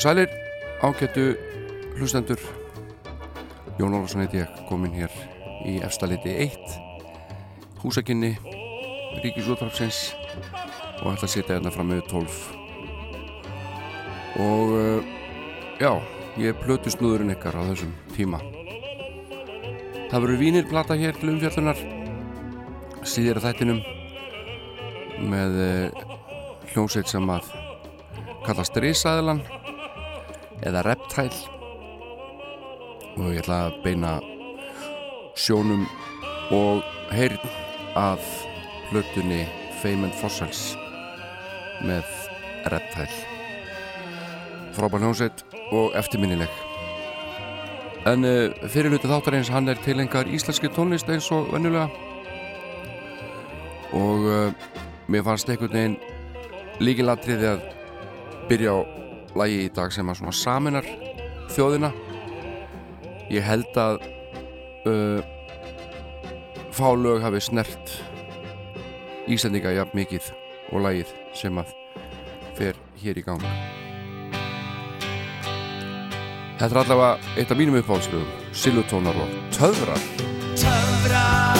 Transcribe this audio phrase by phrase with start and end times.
[0.00, 0.28] og sælir,
[0.82, 1.36] ágættu
[1.96, 2.40] hlustendur.
[3.78, 5.12] Jón Olsson heiti ég, komin hér
[5.68, 6.56] í efstaliti 1
[7.82, 8.30] húsakinni
[9.20, 9.98] Ríkisútrafsins
[11.02, 12.32] og ætla að sitja hérna fram með 12
[14.40, 15.04] og uh,
[15.76, 15.92] já,
[16.40, 18.40] ég plötu snúðurinn ykkar á þessum tíma.
[20.08, 21.76] Það verður vínirplata hér til umfjallunar
[23.04, 23.84] síðir að þættinum
[25.28, 26.04] með uh,
[26.72, 27.52] hljómsveit sem að
[28.48, 29.59] kallast Rísaðilan
[30.66, 31.36] eða Reptile.
[33.18, 34.12] Og ég ætla að beina
[35.38, 35.86] sjónum
[36.54, 37.40] og heyrn
[37.98, 38.24] að
[38.90, 39.44] hlutunni
[39.84, 40.74] and Fossils
[41.80, 42.04] með
[42.68, 43.08] Reptile.
[44.76, 46.50] Frábær hljómsveit og eftirminnileg.
[48.08, 51.88] En uh, fyrir hluti þáttarins hann er tilengar íslenski tónlist eins og vennulega
[53.92, 54.52] og uh,
[55.10, 55.96] mér fannst einhvern veginn
[56.80, 57.64] líkilatriði að
[58.48, 58.78] byrja á
[59.38, 60.86] lægi í dag sem að svona saminar
[61.54, 61.90] þjóðina.
[63.30, 64.00] Ég held að
[64.90, 65.20] uh,
[66.74, 67.94] fálög hafi snert
[69.30, 70.32] Íslandika jafn mikið
[70.72, 71.76] og lægið sem að
[72.58, 73.44] fer hér í gang.
[76.60, 80.04] Þetta er allavega eitt af mínum uppáhaldslögum Silutónar og Töfrar,
[80.60, 81.59] töfrar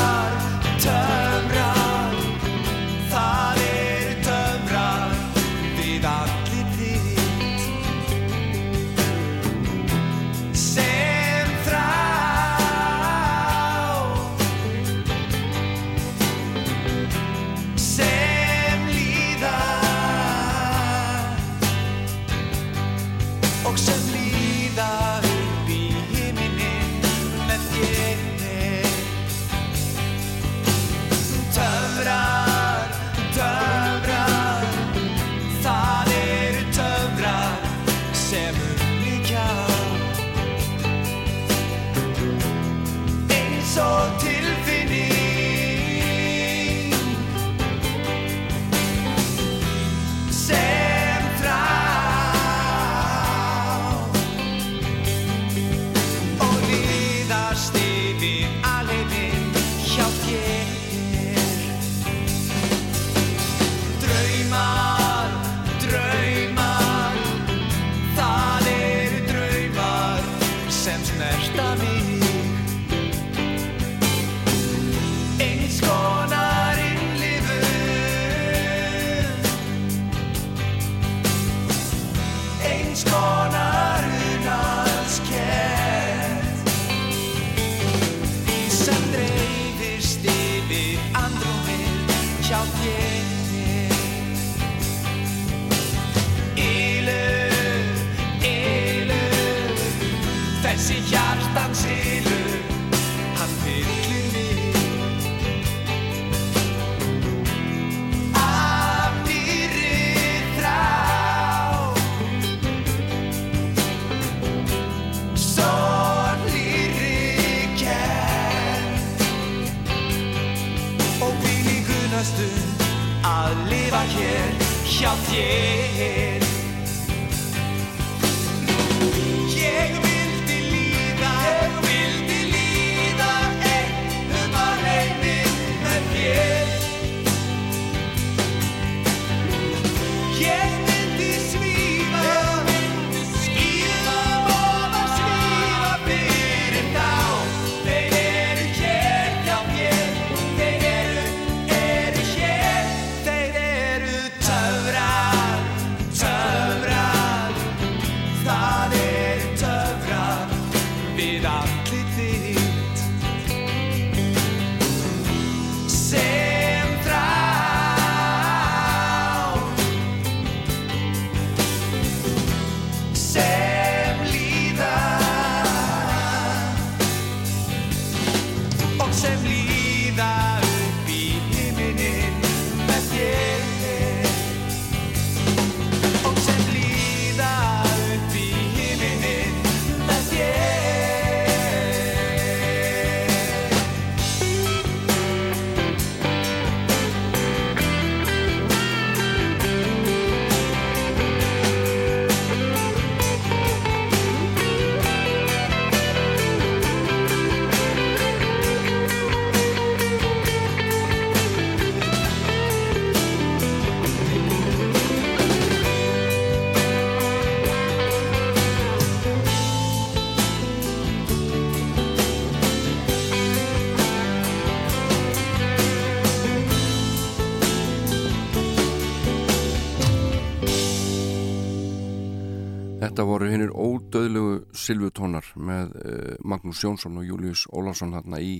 [233.21, 238.55] Þetta voru hinnir ódöðlegu silvutónar með uh, Magnús Jónsson og Július Ólarsson hérna í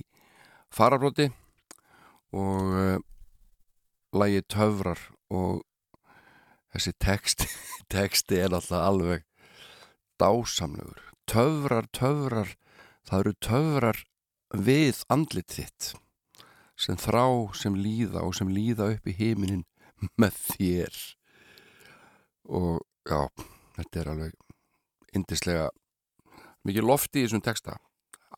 [0.69, 1.25] farabróti
[2.37, 2.99] og uh,
[4.13, 5.01] lægi töfrar
[5.33, 5.63] og
[6.75, 7.47] þessi text,
[7.95, 9.25] texti er alltaf alveg
[10.21, 11.01] dásamlegur.
[11.25, 12.53] Töfrar, töfrar,
[13.09, 14.03] það eru töfrar
[14.53, 15.89] við andlit þitt
[16.77, 19.65] sem þrá, sem líða og sem líða upp í heiminin
[20.21, 21.03] með þér
[22.61, 23.25] og já,
[23.81, 24.39] þetta er alveg
[25.15, 25.69] indislega
[26.67, 27.77] mikið lofti í þessum texta.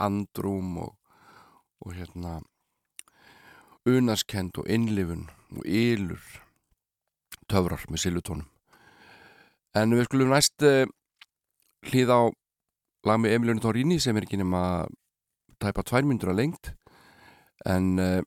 [0.02, 0.96] Andrúm og,
[1.86, 2.40] og hérna
[3.90, 5.28] unaskend og innlifun
[5.58, 6.24] og ylur
[7.52, 8.48] töfrar með silutónum
[9.76, 10.86] en við skulum næst uh,
[11.90, 12.24] hlýða á
[13.10, 14.86] lag með Emiljóni Tórini sem er ekki nema
[15.62, 16.72] tæpa tvær myndur að lengt
[17.68, 18.22] en uh,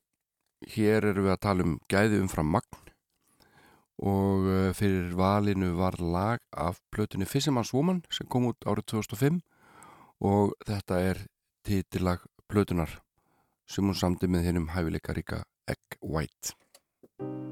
[0.75, 2.86] hér erum við að tala um gæði umfram magn
[3.97, 9.41] og uh, fyrir valinu var lag af plötunni Fisherman's Woman sem kom út árið 2005
[10.21, 11.25] og þetta er
[11.65, 12.99] titillag plötunar
[13.67, 17.46] sem hún samdi með hennum hæfileika ríka Egg White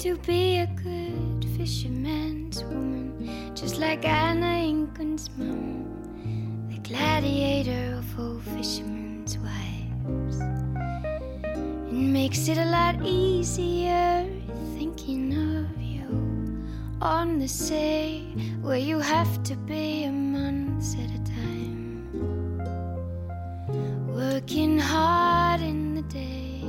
[0.00, 5.84] to be a good fisherman's woman, just like Anna Ingun's mom,
[6.70, 10.40] the gladiator of all fishermen's wives.
[11.90, 14.26] It makes it a lot easier
[14.78, 16.64] thinking of you
[17.02, 22.08] on the sea, where you have to be a month at a time,
[24.08, 26.64] working hard in the day.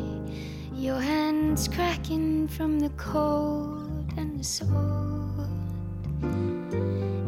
[0.74, 5.48] Your hands cracking from the cold and the sword.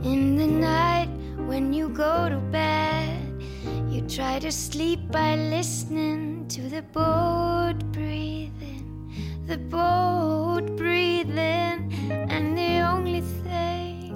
[0.03, 1.09] In the night
[1.47, 3.41] when you go to bed,
[3.89, 9.13] you try to sleep by listening to the boat breathing,
[9.45, 11.93] the boat breathing,
[12.29, 14.13] and the only thing,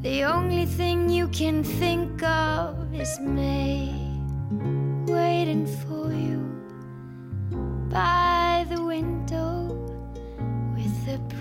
[0.00, 4.01] the only thing you can think of is me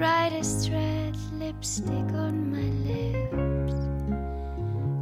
[0.01, 3.77] brightest red lipstick on my lips.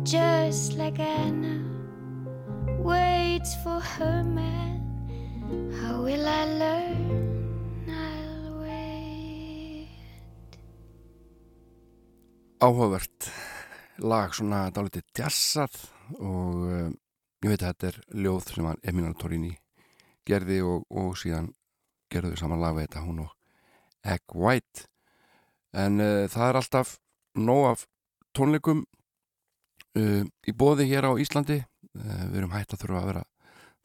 [0.03, 1.63] Just like Anna
[2.83, 4.83] waits for her man.
[5.79, 7.87] How will I learn?
[7.87, 9.87] I'll wait.
[12.59, 13.31] áhugavert
[14.03, 15.79] lag svona dálítið jazzað
[16.19, 16.91] og uh,
[17.39, 19.55] ég veit að þetta er ljóð sem Emina Torini
[20.27, 21.53] gerði og, og síðan
[22.11, 23.38] gerðu saman lag við þetta hún og
[24.03, 24.87] Egg White.
[25.75, 26.95] En uh, það er alltaf
[27.37, 27.85] nóg af
[28.37, 28.83] tónleikum
[29.97, 31.61] uh, í bóði hér á Íslandi.
[31.93, 33.25] Uh, við erum hægt að þurfa að vera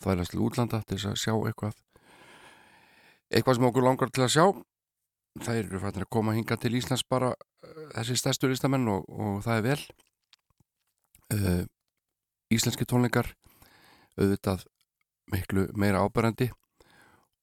[0.04, 1.76] þvæðast til útlanda til að sjá eitthvað.
[3.34, 4.46] Eitthvað sem okkur langar til að sjá.
[5.44, 7.32] Það eru fættin að koma hinga til Íslands bara
[7.96, 9.80] þessi stærstu listamenn og, og það er vel.
[12.54, 13.32] Íslenski tónleikar
[14.14, 14.62] auðvitað
[15.32, 16.52] miklu meira ábærandi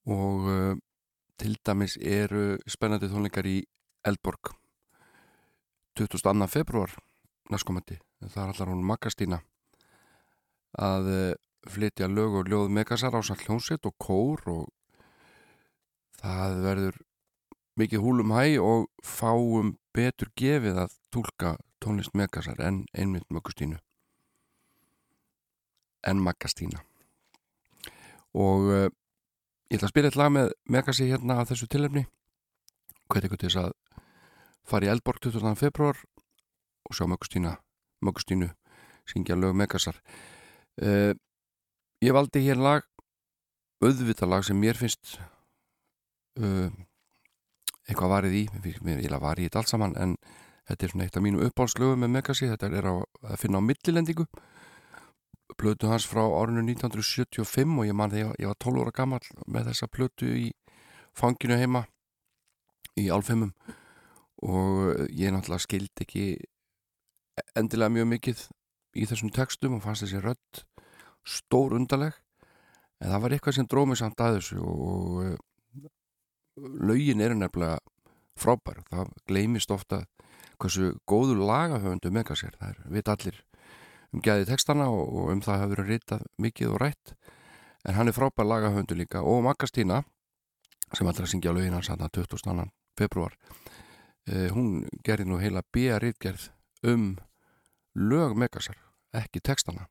[0.08, 0.48] og
[1.42, 3.64] til dæmis eru spennandi tónleikar í
[4.06, 4.52] Eldborg
[5.98, 6.46] 22.
[6.48, 6.94] februar
[7.50, 9.40] næstkomandi, það er allar hún Magastína
[10.78, 11.32] að uh,
[11.72, 14.70] flytja lög og ljóð Megasar á Sall Hljónsett og Kór og
[16.22, 17.02] það verður
[17.82, 23.82] mikið húlum hæ og fáum betur gefið að tólka tónlist Megasar en einmitt Mögustínu
[26.06, 26.86] en Magastína
[28.38, 28.90] og uh,
[29.72, 32.04] ég ætla að spila eitt lag með Megasi hérna að þessu tilefni.
[33.08, 33.70] Hvað er eitthvað til þess að
[34.68, 35.56] fara í Eldborg 20.
[35.60, 36.01] februar
[36.88, 37.54] og sjá Mögustína
[38.04, 38.50] Mögustínu
[39.08, 40.01] syngja lög Megasar.
[40.82, 41.16] Uh,
[42.04, 42.84] ég valdi hér lag
[43.82, 45.16] auðvita lag sem mér finnst
[46.42, 46.68] uh,
[47.88, 48.46] eitthvað varið í.
[49.08, 50.18] Ég var í þetta allt saman en
[50.68, 52.51] þetta er svona eitt af mínum uppáhaldslögum með Megasi.
[52.51, 54.28] Þetta er að finna á millilendingu
[55.62, 59.70] plötu hans frá árinu 1975 og ég man þegar ég var 12 óra gammal með
[59.70, 60.48] þessa plötu í
[61.18, 61.84] fanginu heima
[62.98, 63.53] í álfheimum.
[64.41, 66.25] Og ég náttúrulega skild ekki
[67.58, 68.44] endilega mjög mikið
[68.98, 70.63] í þessum textum og fannst þessi rödd
[71.27, 72.18] stór undarleg.
[73.01, 75.38] En það var eitthvað sem dróð mér samt að þessu og uh,
[76.82, 77.77] laugin er nefnilega
[78.39, 78.82] frábær.
[78.89, 80.03] Það gleymist ofta
[80.62, 82.58] hversu góðu lagahöfundu mega sér.
[82.58, 83.41] Það er vit allir
[84.12, 87.13] um gæði textana og, og um það hefur verið ritað mikið og rætt.
[87.88, 90.03] En hann er frábær lagahöfundu líka og Magastína
[90.94, 92.68] sem allra syngja á laugin hans hann að 22.
[93.00, 93.36] februar
[94.30, 96.50] uh, hún gerði nú heila B.A.R.I.tgerð
[96.91, 97.15] um
[97.96, 98.77] lög Megasar,
[99.13, 99.88] ekki textana.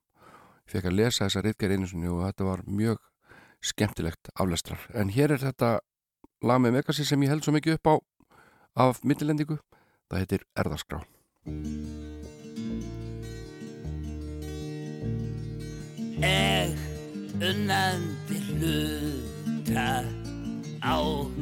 [0.66, 3.00] Ég fekk að lesa þessa ritgerð einu sinni og þetta var mjög
[3.60, 5.80] skemmtilegt aflestrar, en hér er þetta
[6.40, 7.94] lag með Megasi sem ég held svo mikið upp á
[8.86, 9.58] af millilendingu.
[10.10, 11.04] Það heitir Erðaskrá
[16.22, 16.76] Eg
[17.40, 20.04] unnandi hluta
[20.84, 20.96] á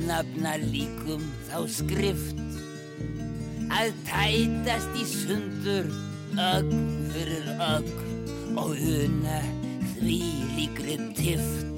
[0.06, 2.38] nafna líkum þá skrift.
[3.74, 5.90] Að tætast í sundur
[6.38, 9.40] ögn fyrir ögn og unna
[9.96, 10.20] því
[10.56, 11.68] líkri tift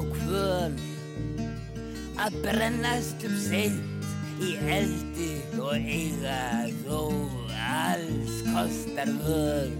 [0.00, 0.74] þá kvöl.
[2.20, 4.08] Að brennast um seint
[4.40, 5.30] í eldi
[5.60, 7.00] og eiga þó
[7.70, 9.79] alls kostar völ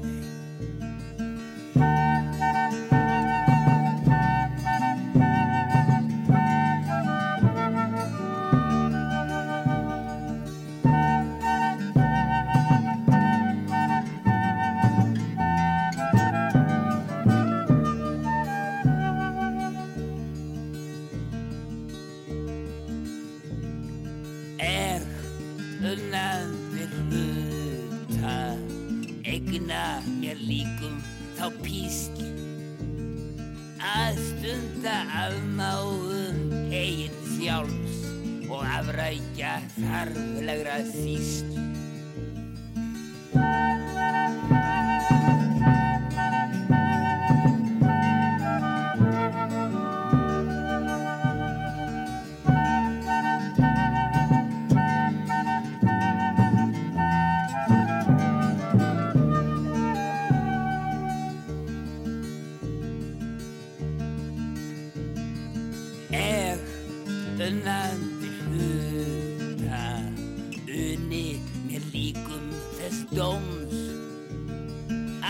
[73.14, 73.78] dóms.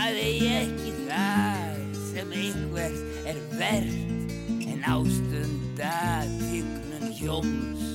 [0.01, 1.79] Að eigi ekki það
[2.11, 5.95] sem einhvers er verð en ástunda
[6.41, 7.90] tygnun hjóms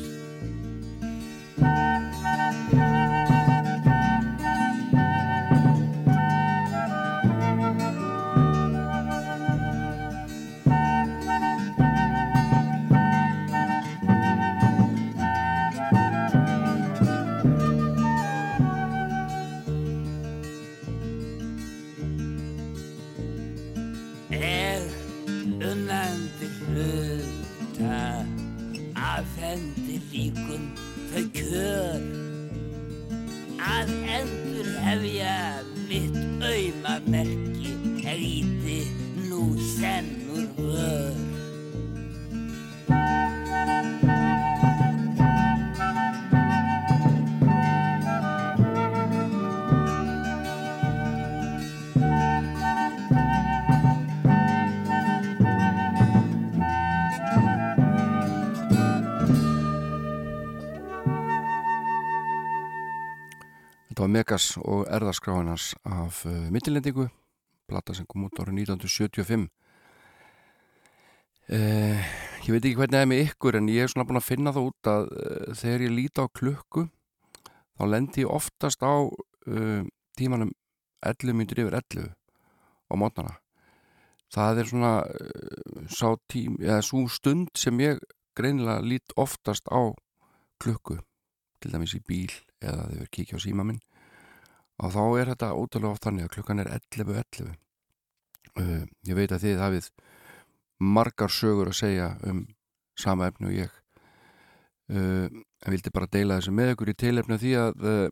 [64.16, 67.10] Megas og erðarskráinans af uh, mittilendingu
[67.68, 69.46] plata sem kom út árið 1975
[71.52, 72.04] uh,
[72.46, 74.54] ég veit ekki hvernig það er með ykkur en ég hef svona búin að finna
[74.56, 76.86] það út að uh, þegar ég líti á klukku
[77.76, 79.82] þá lendi ég oftast á uh,
[80.16, 80.54] tímanum
[81.04, 82.08] 11 myndir yfir 11
[82.88, 83.36] á mótnana
[84.32, 88.00] það er svona uh, sá tím, eða svo stund sem ég
[88.38, 89.92] greinilega lít oftast á
[90.62, 91.02] klukku
[91.60, 92.32] til dæmis í bíl
[92.62, 93.82] eða þegar kíkja á síma minn
[94.82, 97.54] og þá er þetta ótrúlega oft þannig að klukkan er 11.11
[98.60, 99.88] uh, ég veit að þið hafið
[100.96, 102.44] margar sögur að segja um
[102.96, 103.74] sama efni og ég.
[104.86, 105.26] Uh,
[105.66, 108.06] en vildi bara deila þessu með ykkur í tilefni því að uh,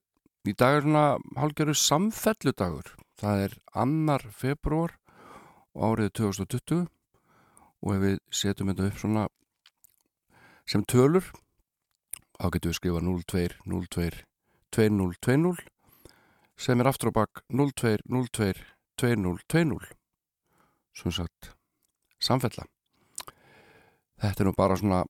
[0.44, 1.04] í dag er svona
[1.38, 2.90] hálfgerður samfelludagur.
[3.20, 4.96] Það er annar februar
[5.74, 6.84] árið 2020
[7.84, 9.24] og ef við setjum þetta upp svona
[10.70, 11.26] sem tölur
[12.40, 14.10] þá getum við skrifa 02 02
[14.74, 15.73] 20 20
[16.60, 18.52] sem er aftur á bakk 02 02
[19.00, 19.94] 20 20
[20.94, 21.50] sem sagt
[22.22, 22.64] samfella.
[24.22, 25.02] Þetta er nú bara svona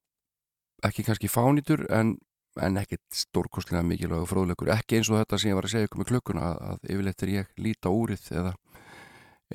[0.84, 2.16] ekki kannski fánýtur en,
[2.60, 4.72] en ekkit stórkostlega mikilvæg og fróðleikur.
[4.74, 7.24] Ekki eins og þetta sem ég var að segja ykkur með klukkuna að, að yfirleitt
[7.26, 8.56] er ég líta úrið eða,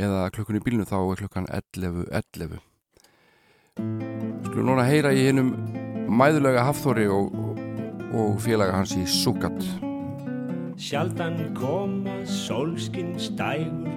[0.05, 2.65] eða klukkun í bílnu þá er klukkan 11.11 11.
[4.49, 5.53] Skulum núna heyra í hinnum
[6.09, 7.35] mæðulega Hafþóri og,
[8.13, 9.88] og félaga hans í Sugat
[10.79, 13.89] Sjaldan koma sólskinn stægur,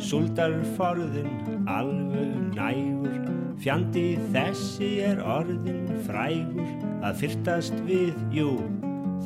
[0.00, 3.26] súldar forðin alveg nægur.
[3.60, 6.70] Fjandi þessi er orðin frægur,
[7.04, 8.54] að fyrtast við, jú,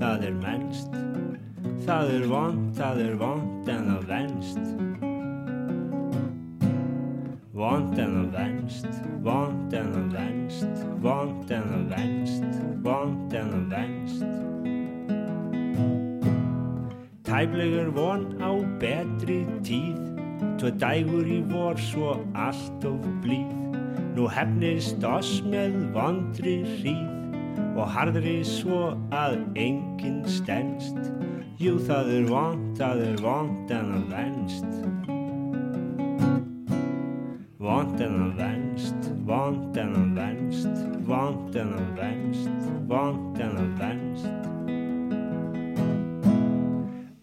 [0.00, 0.96] það er mennst.
[1.86, 4.64] Það er vond, það er vond en það venst.
[7.54, 8.90] Vond en það venst,
[9.22, 14.53] vond en það venst, vond en það venst, vond en það venst.
[17.34, 19.96] Tæflegur von á betri tíð,
[20.58, 23.80] tvo dægur í vor svo allt of blíð.
[24.14, 28.78] Nú hefnist oss með vondri hríð og harðri svo
[29.10, 31.10] að enginn stendst.
[31.58, 34.70] Jú það er vond, það er vond en það venst.
[37.66, 43.23] Vond en það venst, vond en það venst, vond en það venst, vond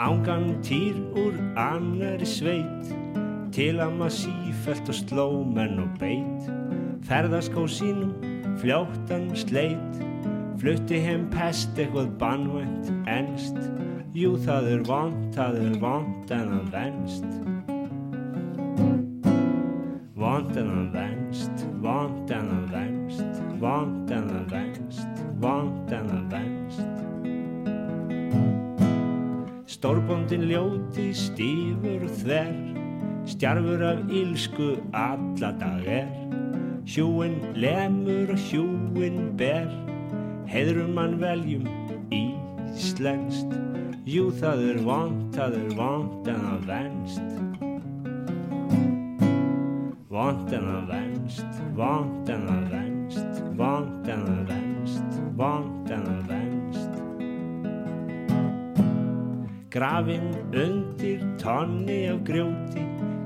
[0.01, 2.87] Ángan týr úr annari sveit
[3.53, 6.47] til að maður sífælt og sló menn og beit.
[7.05, 8.15] Ferðaskó sínum
[8.57, 10.01] fljóttan sleit
[10.57, 13.61] flutti heim pest eitthvað bannvænt enst
[14.17, 17.29] jú það er vond, það er vond en það venst.
[20.17, 23.21] Vond en það venst vond en það venst
[23.61, 24.20] vond en það venst
[29.81, 32.51] Stórbóndin ljóti stífur þver,
[33.25, 36.11] stjarfur af ílsku alla dag er.
[36.85, 39.65] Hjúin lemur og hjúin ber,
[40.53, 41.65] heiðrum mann veljum
[42.13, 43.55] íslenskt.
[44.05, 47.33] Jú það er vond, það er vond en það venst.
[50.13, 56.23] Vond en það venst, vond en það venst, vond en það venst, vond en það
[56.29, 56.40] venst.
[59.71, 62.81] Grafinn undir tonni af grjóti,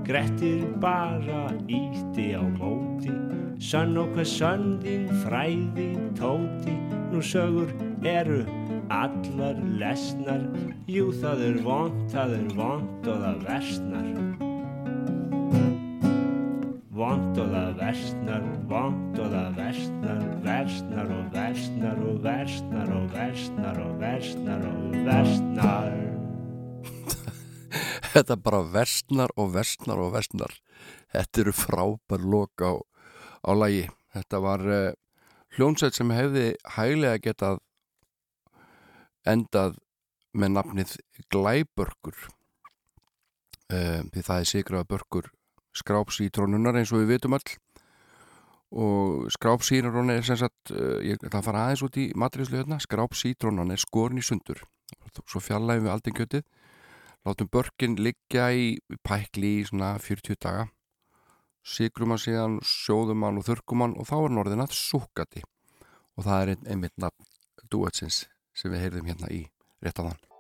[0.06, 3.10] grettir bara ítti á móti.
[3.58, 5.88] Sönn og hvað sönn þín fræði
[6.20, 6.76] tóti,
[7.10, 7.72] nú sögur
[8.06, 8.44] eru
[8.94, 10.46] allar lesnar.
[10.86, 14.12] Jú það er vond, það er vond og það versnar.
[16.96, 23.82] Vond og það versnar, vond og það versnar, versnar og versnar og versnar og versnar
[23.88, 26.15] og versnar og versnar.
[28.16, 30.54] Þetta bara versnar og versnar og versnar.
[31.12, 32.80] Þetta eru frábær lok á,
[33.44, 33.90] á lagi.
[34.16, 34.94] Þetta var uh,
[35.58, 37.60] hljónsett sem hefði hæglega getað
[39.28, 39.82] endað
[40.32, 40.96] með nafnið
[41.28, 42.16] Glæbörgur.
[43.68, 45.32] Uh, því það er sigraða börgur
[45.76, 47.56] skrápsítrónunar eins og við vitum all.
[48.76, 52.80] Og skrápsítrónan er sem sagt, uh, ég ætla að fara aðeins út í matriðslu hérna,
[52.80, 54.64] skrápsítrónan er skorn í sundur.
[55.28, 56.48] Svo fjallægum við aldrei kjötið
[57.26, 60.68] látum börkin liggja í pækli í svona 40 daga.
[61.66, 65.42] Sigrum hann síðan, sjóðum hann og þurkum hann og þá er norðin að súkati
[66.16, 67.34] og það er ein, einmitt nafn
[67.74, 69.44] duetsins sem við heyrðum hérna í
[69.82, 70.35] rétt á þann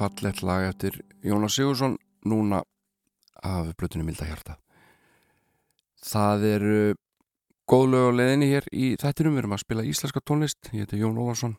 [0.00, 2.62] Fallett, lag eftir Jónas Sigursson núna
[3.44, 4.54] af blötunum Milda Hjarta.
[6.00, 6.76] Það eru
[7.68, 9.34] góð lög á leiðinni hér í þættinum.
[9.36, 10.70] Við erum að spila íslenska tónlist.
[10.72, 11.52] Ég heiti Jón Ólafsson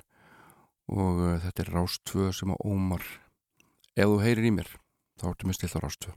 [0.90, 3.06] og uh, þetta er Rás 2 sem að ómar
[3.94, 4.72] ef þú heyrir í mér
[5.22, 6.16] þá ertu með stilt á Rás 2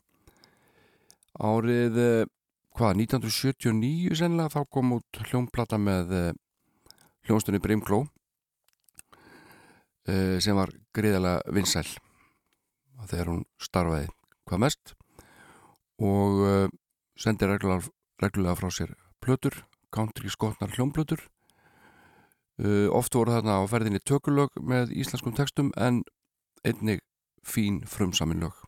[1.44, 2.24] Árið uh,
[2.72, 6.32] hvað, 1979 sennilega þá kom út hljómplata með uh,
[7.28, 8.06] hljónstunni Brimkló
[10.04, 11.86] sem var greiðalega vinsæl
[13.10, 14.08] þegar hún starfaði
[14.48, 14.94] hvað mest
[16.02, 16.66] og uh,
[17.18, 17.86] sendi reglulega,
[18.22, 19.62] reglulega frá sér plötur,
[19.94, 21.22] country skotnar hljómplötur.
[22.58, 26.02] Uh, oft voru þarna á ferðinni tökulög með íslenskum textum en
[26.66, 27.00] einnig
[27.46, 28.58] fín frumsamin lög.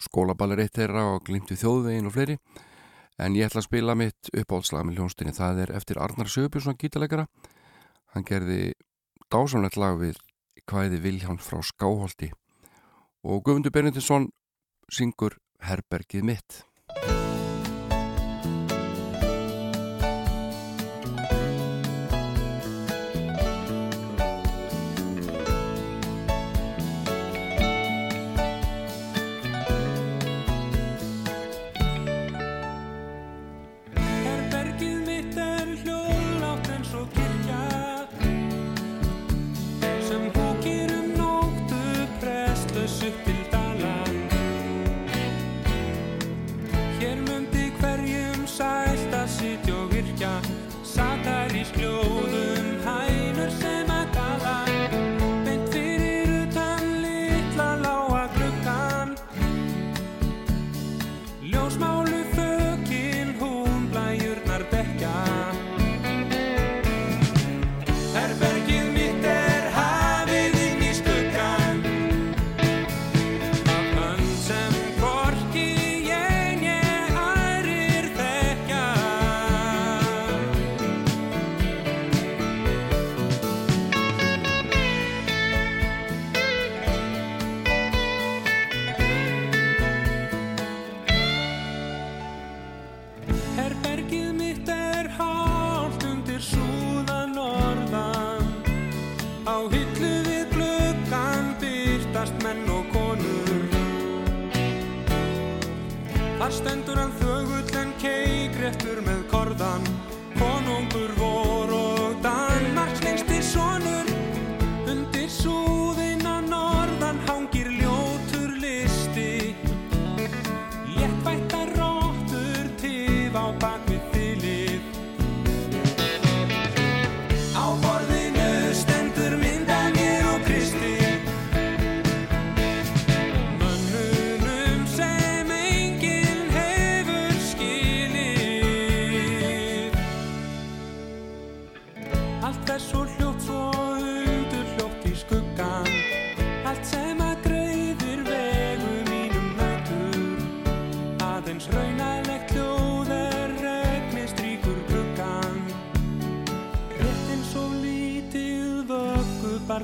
[0.00, 2.36] Skólaball er eitt þeirra og glimti þjóðvegin og fleiri.
[3.20, 7.26] En ég ætla að spila mitt uppáhaldslag með hljónstinni það er eftir Arnar Söbjörnsson gítalegara
[8.14, 8.72] hann gerði
[9.30, 10.18] dásamlegt lag við
[10.70, 12.30] hvaðið Viljáns frá Skáholti
[13.24, 14.30] og Guðmundur Benediktsson
[14.90, 16.62] syngur Herbergið mitt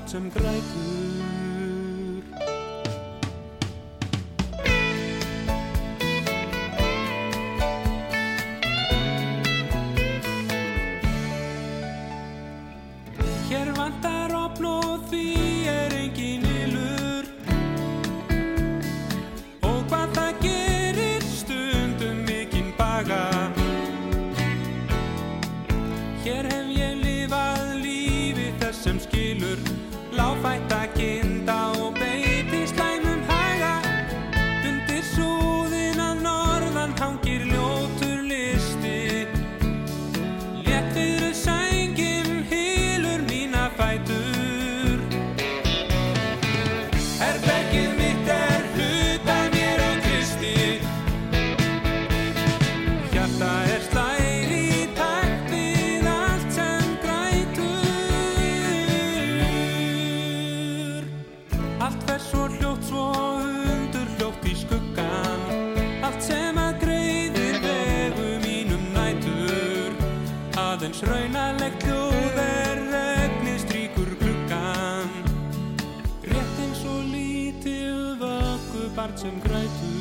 [0.07, 1.06] autumn greifen.
[79.16, 79.96] Barn sem grætur.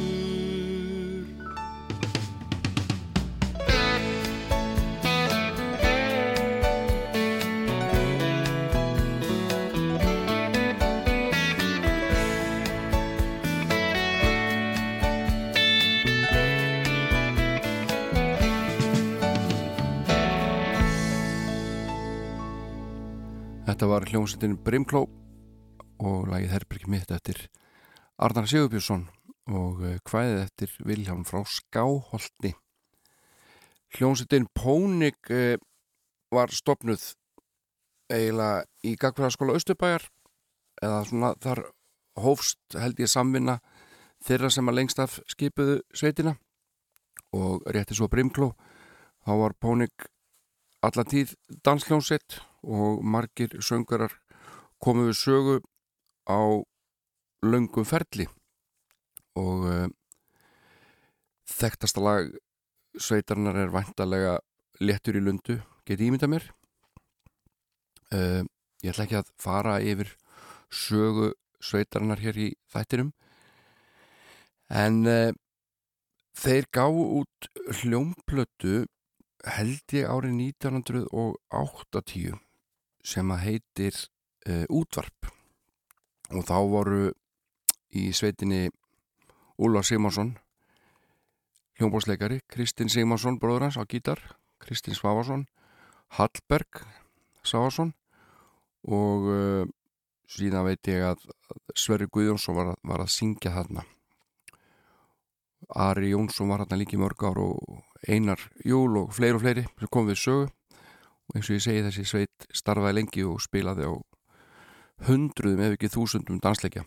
[23.65, 25.07] Þetta var hljómsveitin Brimkló
[25.99, 27.47] og lagið Herbergi mitt eftir
[28.15, 29.09] Arnar Sigurbjörnsson
[29.51, 32.53] og eh, kvæðið eftir Vilhelm frá Skáholti.
[33.95, 35.57] Hljómsveitin Pónik eh,
[36.31, 37.03] var stopnuð
[38.07, 40.05] eiginlega í Gagfræðaskóla Östubæjar
[40.83, 41.61] eða svona þar
[42.23, 43.57] hófst held ég samvinna
[44.23, 46.37] þeirra sem að lengst af skipuðu sveitina
[47.35, 48.53] og rétti svo Brimkló
[49.25, 50.07] þá var Pónik
[50.85, 51.33] alla tíð
[51.67, 54.13] dansljónsett og margir söngarar
[54.79, 55.57] komu við sögu
[56.31, 56.63] á
[57.45, 58.27] löngum ferli.
[59.39, 59.87] Og uh,
[61.51, 62.29] þekktasta lag
[62.95, 64.37] sveitarnar er vantarlega
[64.79, 66.47] léttur í lundu, geti ímynda mér?
[68.13, 68.43] Uh,
[68.83, 70.15] ég ætla ekki að fara yfir
[70.71, 73.11] sögu sveitarnar hér í þættinum.
[74.71, 75.31] En uh,
[76.39, 77.49] þeir gáu út
[77.81, 78.85] hljómplötu
[79.45, 82.39] held ég árið 1980
[83.05, 83.95] sem að heitir
[84.45, 85.31] Útvarp.
[86.29, 87.13] Og þá voru
[87.95, 88.67] í sveitinni
[89.55, 90.35] Úlvar Sigmarsson
[91.79, 94.19] hljómbósleikari, Kristinn Sigmarsson bróður hans á gítar,
[94.59, 95.45] Kristinn Svavarsson
[96.15, 96.83] Hallberg
[97.43, 97.93] Svavarsson
[98.85, 99.65] og uh,
[100.29, 101.25] síðan veit ég að
[101.75, 103.83] Sverri Guðjónsson var, var að syngja þarna.
[105.69, 109.91] Ari Jónsson var hérna líki mörg ár og Einar Júl og fleiri og fleiri sem
[109.91, 110.49] kom við sögu.
[111.25, 113.93] Og eins og ég segi þessi sveit starfaði lengi og spilaði á
[115.09, 116.85] hundruðum ef ekki þúsundum dansleikja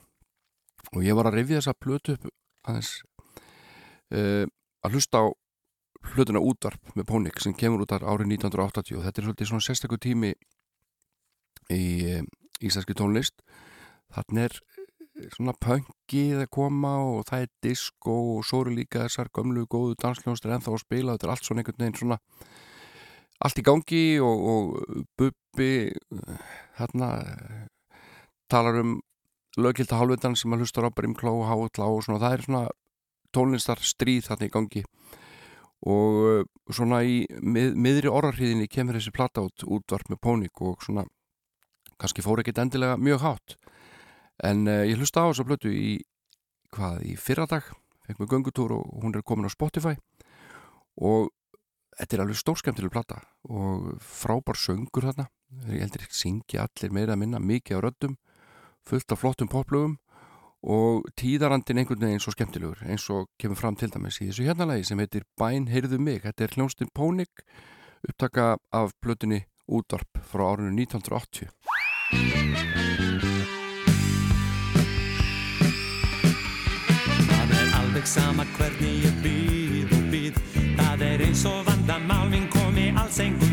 [0.95, 2.29] og ég var að rifja þessa plötu upp
[2.69, 2.93] aðeins
[4.15, 4.45] uh,
[4.85, 5.27] að hlusta á
[6.15, 10.01] plötuna útvarp með Pónik sem kemur út árið 1980 og þetta er svolítið svona sérstakur
[10.03, 10.33] tími
[11.75, 12.23] í uh,
[12.65, 13.43] íslenski tónlist.
[14.15, 19.05] Þannig er eh, svona pöngið að koma og það er disco og svo eru líka
[19.05, 21.17] þessar gömlu góðu dansljónstir ennþá að spila.
[21.17, 22.19] Þetta er allt svona einhvern veginn svona
[23.45, 25.71] allt í gangi og, og Bubbi
[26.81, 27.11] hérna
[28.51, 28.97] talar um
[29.59, 32.63] lögkilta hálfvitan sem að hlustar á Brimkló Háutla og svona það er svona
[33.35, 34.83] tónlistar stríð þarna í gangi.
[35.89, 36.45] Og uh,
[36.75, 41.07] svona í mið, miðri orðarhríðinni kemur þessi plata út útvarp með Pónik og svona
[41.99, 43.59] kannski fór ekkit endilega mjög hátt.
[44.43, 45.99] En uh, ég hlusta á þessu plötu í
[46.75, 47.71] hvað, í fyrradag
[48.09, 49.95] fekk mig göngutúr og hún er komin á Spotify.
[50.99, 51.29] Og
[51.99, 55.29] þetta er alveg stórskemtileg plata og frábær söngur þarna.
[55.69, 58.17] Ég heldur ekki syngja allir meira að minna mikið á röddum,
[58.89, 59.97] fullt af flottum poplögum
[60.63, 64.89] og tíðarandin einhvern veginn svo skemmtilegur eins og kemur fram til dæmis í þessu hérnalagi
[64.89, 67.45] sem heitir Bæn heyrðu mig, þetta er hljónstinn Pónik
[68.09, 71.53] upptaka af blötunni Útvarp frá árinu 1980
[77.29, 80.41] Það er alveg sama hvernig ég býð og býð.
[80.79, 83.48] Það er eins og vandamál minn komi alls engum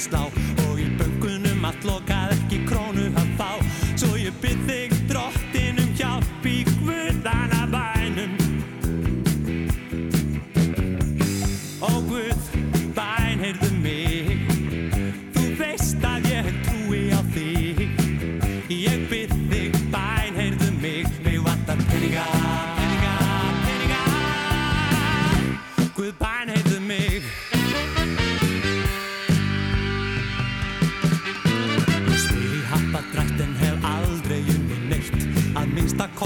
[0.00, 0.22] að slá.
[0.68, 2.19] Og í böngunum allt lokað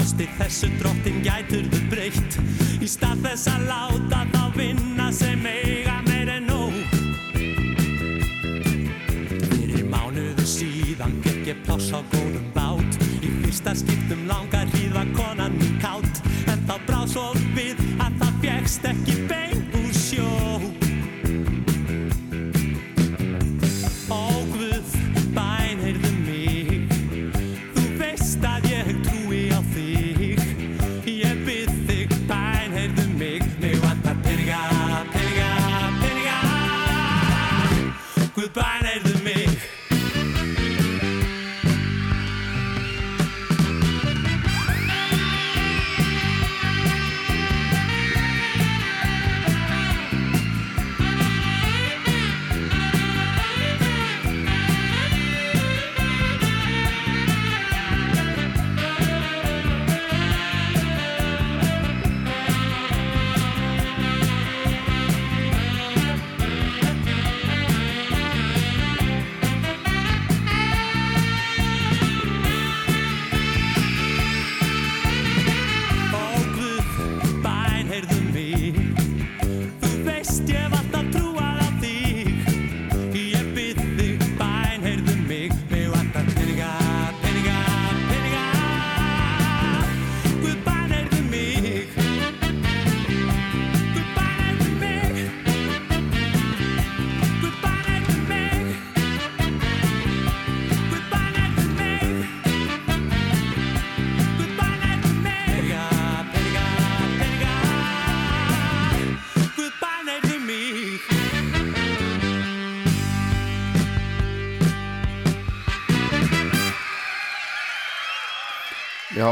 [0.05, 2.37] kosti þessu drottin gætur þú breytt.
[2.77, 4.84] Í stað þess að láta þá vinna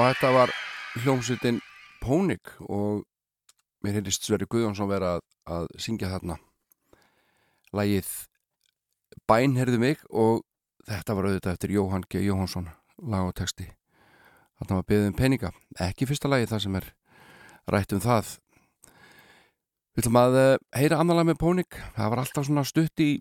[0.10, 0.54] þetta var
[1.04, 1.60] hljómsveitin
[2.04, 3.04] Pónik og
[3.84, 6.38] mér heyrðist Sverri Guðjónsson vera að, að syngja þarna.
[7.74, 8.10] Lægið
[9.30, 10.42] Bæn heyrðu mig og
[10.90, 12.24] þetta var auðvitað eftir Jóhann G.
[12.26, 12.72] Jóhansson
[13.04, 13.68] lag og texti.
[14.60, 15.52] Þarna var beðið um peninga
[15.88, 16.90] ekki fyrsta lagið það sem er
[17.72, 18.34] rætt um það.
[19.94, 21.78] Við ætlum að eh, heyra annarlega með Pónik.
[21.94, 23.12] Það var alltaf svona stutt í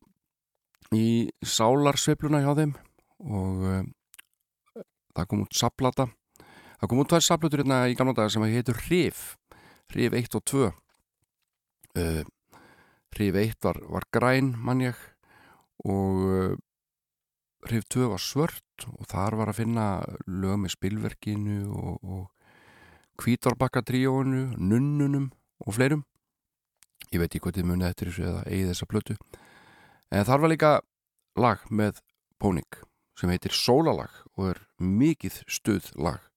[0.92, 2.74] í sálarsveifluna hjá þeim
[3.22, 3.84] og uh,
[5.16, 6.08] það kom út saplata
[6.82, 9.18] Það kom út tvær saplutur hérna í gamla daga sem heitur Hrif,
[9.94, 10.70] Hrif 1 og 2.
[11.94, 12.24] Uh,
[13.14, 14.98] Hrif 1 var, var græn, mann ég,
[15.86, 16.56] og uh,
[17.68, 19.84] Hrif 2 var svört og þar var að finna
[20.26, 25.30] lög með spilverkinu og, og kvítorbakkatrióinu, nunnunum
[25.62, 26.02] og fleirum.
[27.14, 29.18] Ég veit ekki hvað þið munið eftir þessu eða eigið þessa plötu.
[30.10, 30.72] En þar var líka
[31.38, 32.02] lag með
[32.42, 32.82] Pónik
[33.14, 36.31] sem heitir Sólalag og er mikið stuð lag.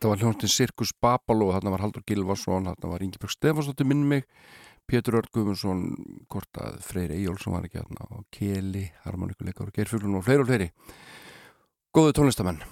[0.00, 4.24] Þetta var hljóntinn Sirkus Babaló, þarna var Haldur Gilvarsson, þarna var Ingeborg Stefansdóttir minn mig,
[4.88, 5.82] Pétur Örd Guðmundsson,
[6.24, 10.70] Kortað Freyri Ejjólfsson var ekki þarna og Keli, harmonikuleikar og Geirfuglun og fleiri og fleiri.
[11.92, 12.64] Góðu tónlistamenn.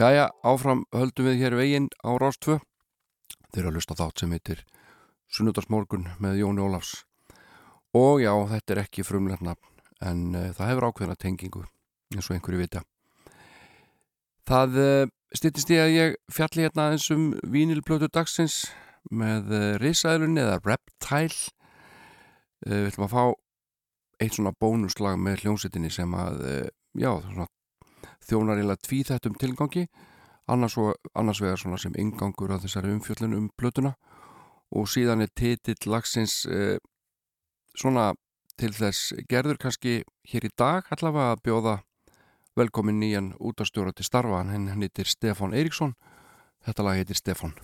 [0.00, 2.54] Jæja, áfram höldum við hér veginn á Rástvö.
[3.52, 4.62] Þeir eru að lusta þátt sem heitir
[5.28, 7.02] Sunnudarsmorgun með Jóni Ólafs.
[7.92, 11.66] Og já, þetta er ekki frumlegt nafn, en uh, það hefur ákveðna tengingu,
[12.14, 12.84] eins og einhverju vita.
[14.48, 18.62] Það uh, stýttist ég að ég fjalli hérna eins um vínilblötu dagsins
[19.12, 21.52] með uh, risaðlunni eða reptile.
[22.64, 23.24] Við ætlum að fá
[24.24, 26.46] eitt svona bónuslag með hljómsettinni sem að,
[26.96, 27.52] já, svona
[28.26, 29.86] þjónar eiginlega tvíþættum tilgangi.
[30.50, 33.94] Annars, og, annars vegar svona sem ingangur að þessari umfjöllun um blötuna
[34.74, 36.78] og síðan er titill lagsins eh,
[37.78, 38.10] svona
[38.58, 40.00] til þess gerður kannski
[40.32, 41.78] hér í dag allavega að bjóða
[42.58, 44.42] velkomin nýjan útastjóra til starfa.
[44.44, 45.94] Hann heitir Stefan Eiríksson.
[46.66, 47.54] Þetta lag heitir Stefan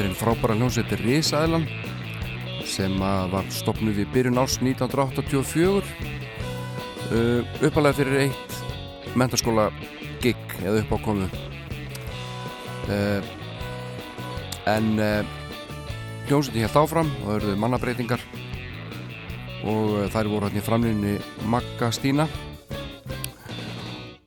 [0.00, 1.66] Er einn frábæra hljómsveit Rísæðlan
[2.64, 5.82] sem var stopnud í byrjun árs 1984
[7.12, 8.54] uh, uppalega fyrir eitt
[9.12, 9.66] mentarskóla
[10.22, 11.26] gig eða uppákomu.
[12.88, 13.20] Uh,
[14.72, 15.20] en uh,
[16.30, 18.24] hljómsveiti helt áfram og eruðu mannabreitingar
[19.68, 22.24] og uh, þær voru hérna í framlýninni Magga Stína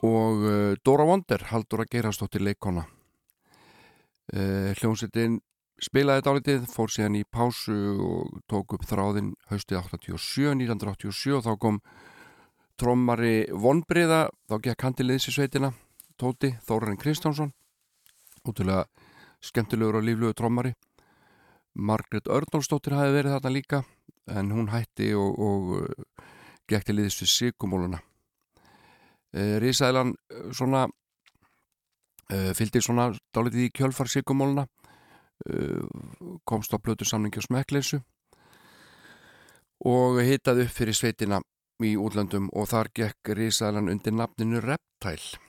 [0.06, 2.86] og uh, Dóra Wonder haldur að gera stóttir leikona
[4.38, 5.42] uh, hljómsveitin
[5.82, 11.54] spilaði dálitið, fór síðan í pásu og tók upp þráðin haustið 87, 1987 og þá
[11.62, 11.82] kom
[12.80, 15.74] trommari vonbriða, þá gekk handiliðs í sveitina,
[16.20, 17.54] Tóti Þórarinn Kristjánsson
[18.44, 18.86] útrúlega
[19.44, 20.74] skemmtilegur og líflugur trommari.
[21.74, 23.84] Margret Örnálsdóttir hafi verið þarna líka
[24.30, 26.28] en hún hætti og, og uh,
[26.70, 30.88] gekk til liðs við Sigumóluna uh, Rísæðlan uh, svona
[32.34, 34.64] fylgdi svona dálitið í kjölfar Sigumóluna
[36.48, 38.00] komst á blötu samningi og smekkleysu
[39.84, 41.42] og hittaði upp fyrir sveitina
[41.84, 45.40] í útlöndum og þar gekk Rísælan undir nafninu Reptile.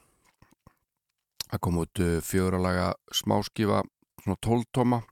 [1.50, 3.82] Það kom út uh, fjöralaga smáskifa
[4.24, 5.02] svona 12 tóma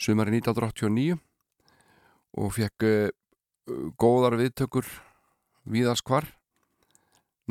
[0.00, 1.18] sumari 1989
[2.40, 3.10] og fekk uh,
[4.00, 4.88] góðar viðtökur
[5.68, 6.30] viðaskvar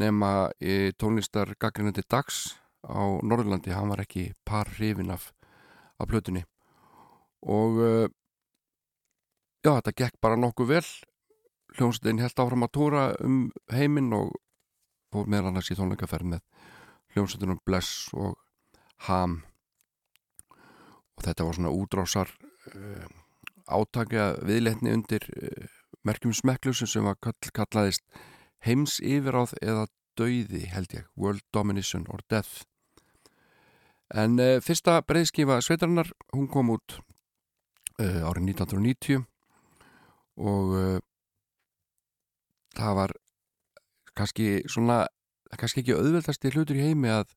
[0.01, 5.29] nema í tónlistar gaggrinandi dags á Norðurlandi, hann var ekki par hrifin af,
[6.01, 6.41] af plötunni
[7.43, 8.05] og uh,
[9.63, 10.85] já, þetta gekk bara nokkuð vel.
[11.73, 14.33] Hljómsveitin held áfram að tóra um heiminn og
[15.13, 16.43] fór meðal annars í tónleikaferð með
[17.13, 18.37] hljómsveitinum Bless og
[19.07, 19.41] Ham.
[21.17, 22.29] Og þetta var svona útrásar
[22.73, 23.07] uh,
[23.69, 25.65] átækja viðletni undir uh,
[26.03, 28.03] merkjum smekklusum sem var kall, kallaðist
[28.63, 29.87] heims yfiráð eða
[30.17, 32.63] dauði held ég, World Domination or Death.
[34.13, 36.99] En uh, fyrsta breyðskifa Sveitarinnar hún kom út
[38.01, 39.21] árið 1990
[40.41, 40.99] og uh,
[42.73, 43.13] það var
[44.17, 45.03] kannski svona
[45.53, 47.33] kannski ekki auðveldasti hlutur í heimi að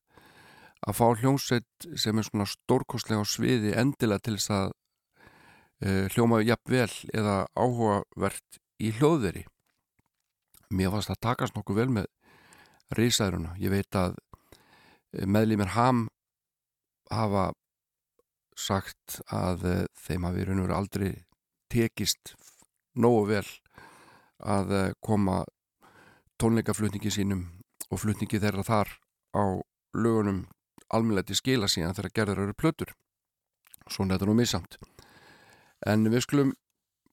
[0.87, 4.67] að fá hljómsveit sem er svona stórkostlega á sviði endilega til þess að
[5.85, 9.45] uh, hljóma jafnvel eða áhugavert í hljóðveri.
[10.69, 12.09] Mér fannst að takast nokkuð vel með
[12.97, 14.17] risaðuruna ég veit að
[15.25, 16.05] meðlýmir ham
[17.11, 17.51] hafa
[18.57, 21.09] sagt að uh, þeim hafi raun og verið aldrei
[21.71, 22.35] tekist
[22.97, 23.45] nógu vel
[24.41, 25.43] að uh, koma
[26.41, 27.47] tónleikaflutningi sínum
[27.91, 28.93] og flutningi þeirra þar
[29.37, 29.43] á
[29.97, 30.45] lögunum
[30.93, 32.93] almennilegt í skila síðan þegar gerður eru plötur.
[33.87, 34.77] Svona er þetta nú misamt
[35.85, 36.53] en við skulum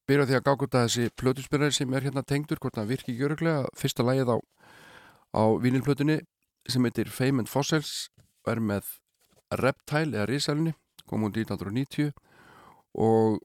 [0.08, 3.68] byrja því að gákvölda þessi plötuspyrari sem er hérna tengdur hvort það virki ekki öruglega
[3.76, 4.38] fyrsta lægið á,
[5.36, 6.20] á vinilplötunni
[6.68, 8.08] sem heitir Fame and Fossils
[8.48, 8.88] er með
[9.60, 10.74] Reptile eða Rísælunni
[11.14, 12.10] kom hún 1990
[12.98, 13.38] og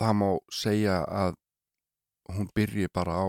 [0.00, 1.36] það má segja að
[2.32, 3.26] hún byrji bara á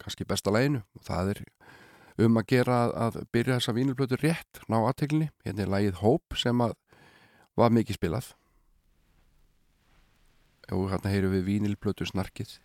[0.00, 1.42] kannski besta læginu og það er
[2.26, 6.64] um að gera að byrja þessa vínilblötu rétt ná aðteglinni, hérna er lægið Hope sem
[6.64, 6.74] að
[7.56, 8.32] var mikið spilað.
[10.74, 12.58] Og hérna heyru við vínilblötu snarkið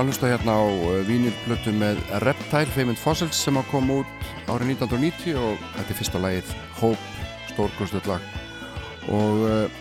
[0.00, 0.64] erum að hlusta hérna á
[1.04, 6.20] vínilblötu með Reptile, and Fossils sem að koma út árið 1990 og þetta er fyrsta
[6.22, 8.22] lagið Hope, stórkostöld lag.
[9.12, 9.80] Og uh,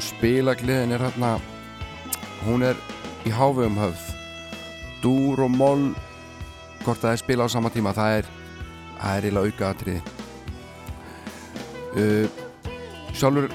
[0.00, 1.34] spilagliðin er hérna
[2.46, 2.80] hún er
[3.28, 4.06] í hávegum höfð.
[5.02, 5.90] Dúr og moll
[6.86, 8.30] hvort það er spila á sama tíma það er,
[8.96, 10.00] það er eiginlega auka atriði
[12.00, 12.26] uh,
[13.12, 13.50] sjálfur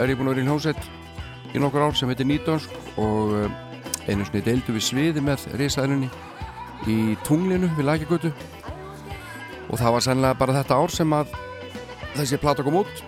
[0.00, 3.62] er ég búin að vera í hljómsveit í nokkur ár sem heitir Nýdönsk og uh,
[4.06, 6.10] einu snið deildu við sviði með risaðlunni
[6.90, 8.32] í tunglinu við lækjagötu
[9.66, 11.32] og það var sennilega bara þetta ár sem að
[12.16, 13.04] þessi plata kom út.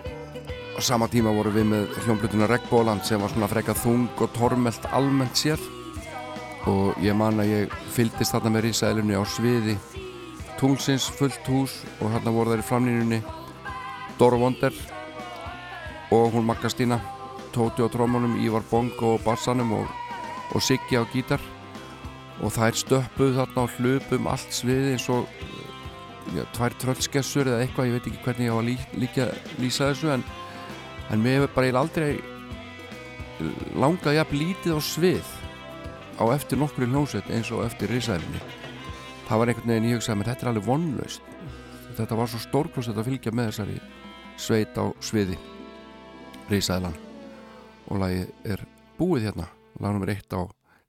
[0.79, 4.85] Og sama tíma voru við með hljómblutuna Regbóland sem var svona frekað þung og tormelt
[4.95, 5.59] almennt sér.
[6.71, 9.75] Og ég man að ég fyldist þarna með risaðlunni á sviði
[10.59, 13.21] tunglsins fullt hús og þarna voru þær í framlínunni.
[14.19, 14.75] Doro Wonder
[16.11, 16.99] og hún Magga Stína
[17.53, 19.98] Tóti á trómanum, Ívar Bongo og bassanum og
[20.55, 21.41] og Siggi á gítar.
[22.39, 25.27] Og þær stöppuð þarna og hlupum allt sviði eins og
[26.35, 29.27] já, tvær tröllskessur eða eitthvað, ég veit ekki hvernig ég á að lí, líka
[29.59, 30.23] lýsa þessu en,
[31.11, 32.11] en mér hefur bara ég aldrei
[33.79, 35.35] langað jafn lítið á svið
[36.19, 38.41] á eftir nokkru hljómsveit eins og eftir risaðinni
[39.29, 41.27] það var einhvern veginn ég hugsaði að þetta er alveg vonlaust.
[41.99, 43.77] Þetta var svo stórklost að fylgja með þessari
[44.39, 45.37] sveit á sviði
[46.49, 46.95] risaðilan
[47.89, 48.63] og lagi er
[48.97, 49.45] búið hérna
[49.79, 50.13] lag nr.
[50.15, 50.41] 1 á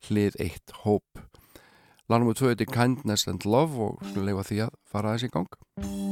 [0.08, 1.26] hlið 1 Hope
[2.10, 2.34] lag nr.
[2.34, 6.09] 2 er Kindness and Love og leifa því að fara þessi í gang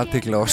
[0.00, 0.44] Ekki aðtikla á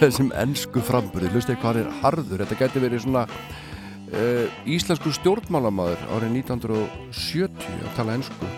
[0.00, 6.00] þessum, ennsku framburði, hlustu hvað hann er harður, þetta gæti verið svona uh, íslensku stjórnmálamaður
[6.16, 8.48] árið 1970 að tala ennsku.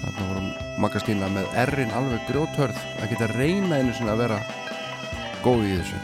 [0.00, 0.48] Þarna vorum
[0.80, 4.40] Magastína með errin alveg grjóthörð að geta reyna einu sinna að vera
[5.44, 6.00] góð í þessu.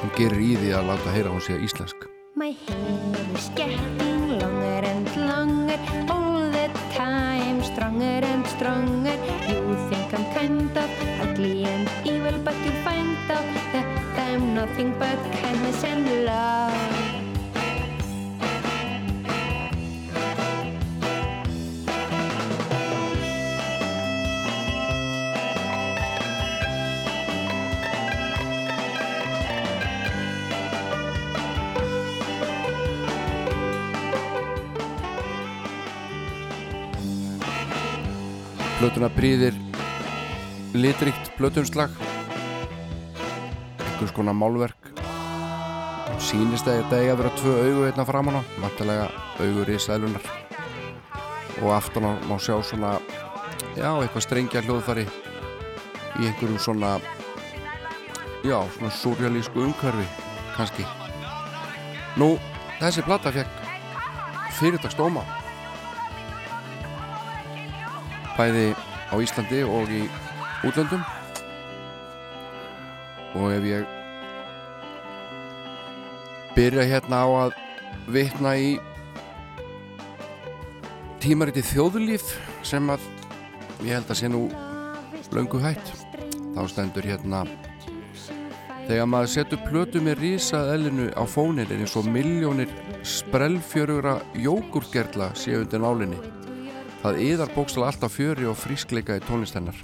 [0.00, 2.08] Hún gerir í því að láta heyra hún sé íslensk.
[2.34, 4.03] My hair is getting
[15.32, 16.94] kindness and love.
[38.78, 39.54] Plötuna prýðir
[40.76, 41.94] litrikt plötunslag
[43.80, 44.83] einhvers konar málverk
[46.34, 49.04] sýnist að þetta eiga að vera tvö augu hérna framan á vantilega
[49.38, 50.24] augur í sælunar
[51.62, 52.96] og aftan á má sjá svona
[53.76, 56.90] já, eitthvað strengja hljóðfari í einhverjum svona
[58.42, 60.08] já, svona surrealísku umhverfi
[60.56, 60.88] kannski.
[62.18, 62.32] Nú,
[62.82, 63.62] þessi plata fekk
[64.58, 65.22] fyrirtagsdóma
[68.34, 70.06] bæði á Íslandi og í
[70.66, 71.06] útlöndum.
[73.38, 73.93] Og ef ég
[76.54, 77.56] byrja hérna á að
[78.14, 78.74] vitna í
[81.22, 82.34] tímariti þjóðulíf
[82.66, 83.04] sem að
[83.84, 84.44] ég held að sé nú
[85.34, 85.94] löngu hætt
[86.54, 87.42] þá stendur hérna
[88.84, 92.70] þegar maður setur plötu með rísað ellinu á fónir er eins og miljónir
[93.02, 96.20] sprellfjörugra jógurgerla séu undir nálinni
[97.04, 99.76] Það yðar bókstala alltaf fjöri og frískleika í tónlistennar.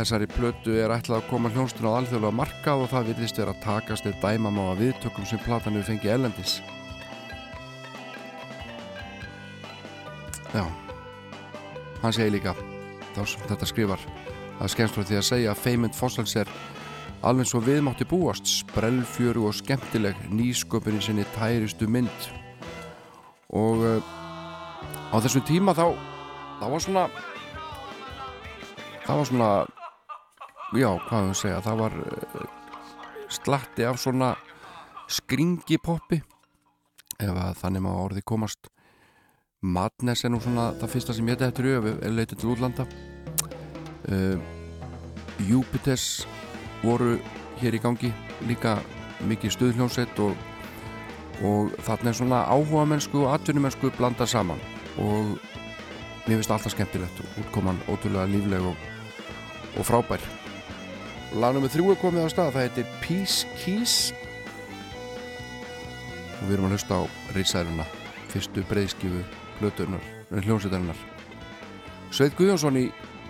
[0.00, 3.58] Þessari plötu er ætlað að koma hljónstun á alþjóðlega markað og það virðist vera að
[3.60, 6.52] takast eða dæma má að viðtökum sem platan hefur fengið ellendis.
[10.54, 10.62] Já,
[12.00, 12.54] hann segir líka,
[13.12, 14.06] þá sem þetta skrifar,
[14.56, 16.52] að skemmst frá því að segja að Feymund Fossals er
[17.20, 22.30] alveg svo viðmátti búast, sprellfjöru og skemmtileg nýsköpunni sinni tæristu mynd.
[23.52, 24.00] Og uh,
[25.12, 25.90] á þessum tíma þá
[26.62, 27.04] það var svona
[29.04, 29.50] það var svona
[30.76, 32.44] já, hvað við segja, það var uh,
[33.30, 34.34] slatti af svona
[35.10, 36.20] skringipoppi
[37.20, 38.70] ef að þannig má orði komast.
[39.60, 42.86] Madness er nú svona það fyrsta sem ég þetta eftir auðvitað er leitið til útlanda.
[44.10, 44.38] Uh,
[45.48, 46.06] Júpiters
[46.84, 47.18] voru
[47.60, 48.12] hér í gangi
[48.48, 48.78] líka
[49.28, 50.36] mikið stuðljónsett og,
[51.44, 54.60] og þarna er svona áhuga mennsku og atvinnumennsku blanda saman.
[55.00, 55.36] Og
[56.26, 58.86] mér finnst alltaf skemmtilegt útkoman ótrúlega lífleg og,
[59.76, 60.39] og frábær
[61.30, 63.92] Lagnum með þrjú er komið á stað það heitir Peace Keys.
[66.40, 67.02] Og við erum að hlusta á
[67.36, 67.86] reysæluna
[68.32, 69.22] fyrstu breyðskifu
[69.60, 71.04] hljómsveitarinnar.
[72.10, 72.84] Sveit Guðjónsson í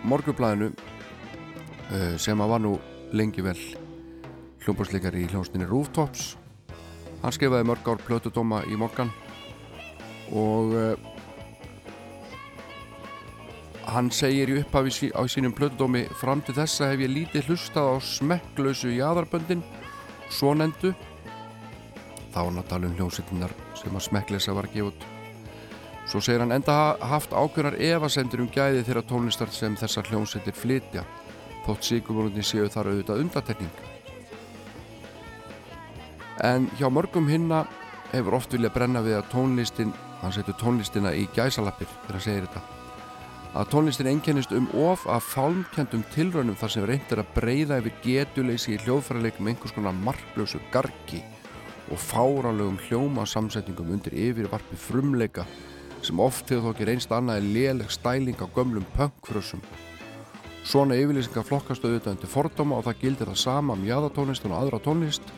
[0.09, 2.73] morgublaðinu uh, sem að var nú
[3.13, 3.59] lengi vel
[4.65, 6.39] hljómbúrsleikar í hljómsveitinni Rooftops.
[7.21, 9.13] Hann skrifaði mörg ár plötudóma í morgan.
[10.33, 11.10] Og uh,
[13.91, 17.97] hann segir í upphafi á sínum plötudómi fram til þessa hef ég lítið hlustað á
[18.03, 19.63] smekklausu jæðarböndin
[20.31, 20.93] svo nendu
[22.31, 25.07] þá að tala um hljómsveitinnar sem að smekklesa var að gefa út.
[26.11, 31.05] Svo segir hann enda haft ákveðnar evasendur um gæði þeirra tónlistar sem þessar hljómsveitir flytja
[31.67, 33.87] þótt síkumónutin séu þar auðvitað undatekning
[36.41, 37.65] en hjá mörgum hinna
[38.15, 42.47] hefur oft viljað brenna við að tónlistin hann setur tónlistina í gæsalappir þegar hann segir
[42.49, 42.80] þetta
[43.51, 48.77] að tónlistin einkennist um of af fálmkendum tilraunum þar sem reyndir að breyða yfir getuleysi
[48.77, 51.25] í hljóðfæraleik með einhvers konar marklösu gargi
[51.91, 55.49] og fáralögum hljóma samsetningum undir yfirvarpi frumleika
[56.01, 59.61] sem oft hefur þó ekki reynst annað en léleg stæling á gömlum pöngfrössum.
[60.63, 64.85] Svona yfirlýsingar flokkast auðvitað undir fordóma og það gildir það sama um jáðatónlistin og aðra
[64.85, 65.33] tónlist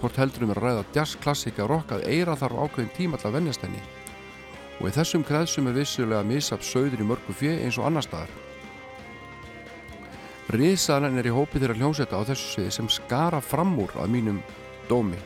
[0.00, 3.36] hvort heldur um að ræða jazz, klassika, rock að eira þarf ákveðin tíma til að
[3.36, 3.82] vennjast henni
[4.82, 8.32] og í þessum kreðsum er vissulega misaf söður í mörgu fjö eins og annar staðar.
[10.52, 14.40] Risaðan er í hópi þeirra hljómsetta á þessu sviði sem skara fram úr að mínum
[14.90, 15.20] dómi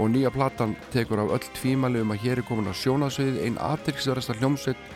[0.00, 3.60] og nýja platan tekur af öll tvímæli um að hér er komin á sjónasviðið einn
[3.62, 4.88] aðtryggstverðasta hljómsveit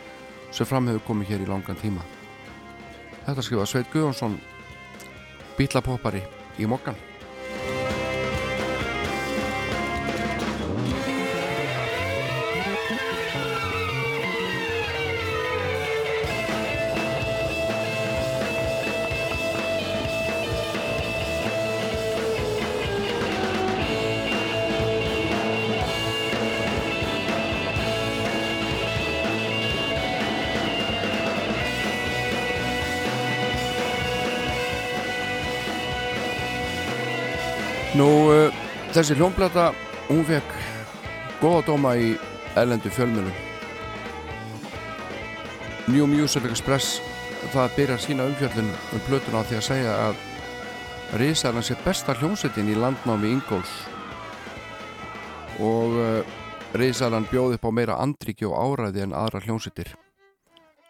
[0.51, 2.03] sem fram hefur komið hér í langan tíma.
[3.27, 4.39] Þetta skrifa Sveit Guðjónsson
[5.59, 6.25] bílapoppari
[6.57, 6.97] í mokkan.
[38.99, 39.69] Þessi hljómblata,
[40.09, 40.55] hún fekk
[41.39, 42.09] góða dóma í
[42.59, 43.35] ellendu fjölmjölum.
[45.87, 46.97] New Music Express,
[47.53, 50.25] það byrjar sína umfjöldun um plötuna á því að segja að
[51.21, 53.71] Rísarnan sé besta hljómsettin í landnámi Ingóls
[55.63, 56.35] og uh,
[56.75, 59.93] Rísarnan bjóð upp á meira andriki og áræði en aðra hljómsettir.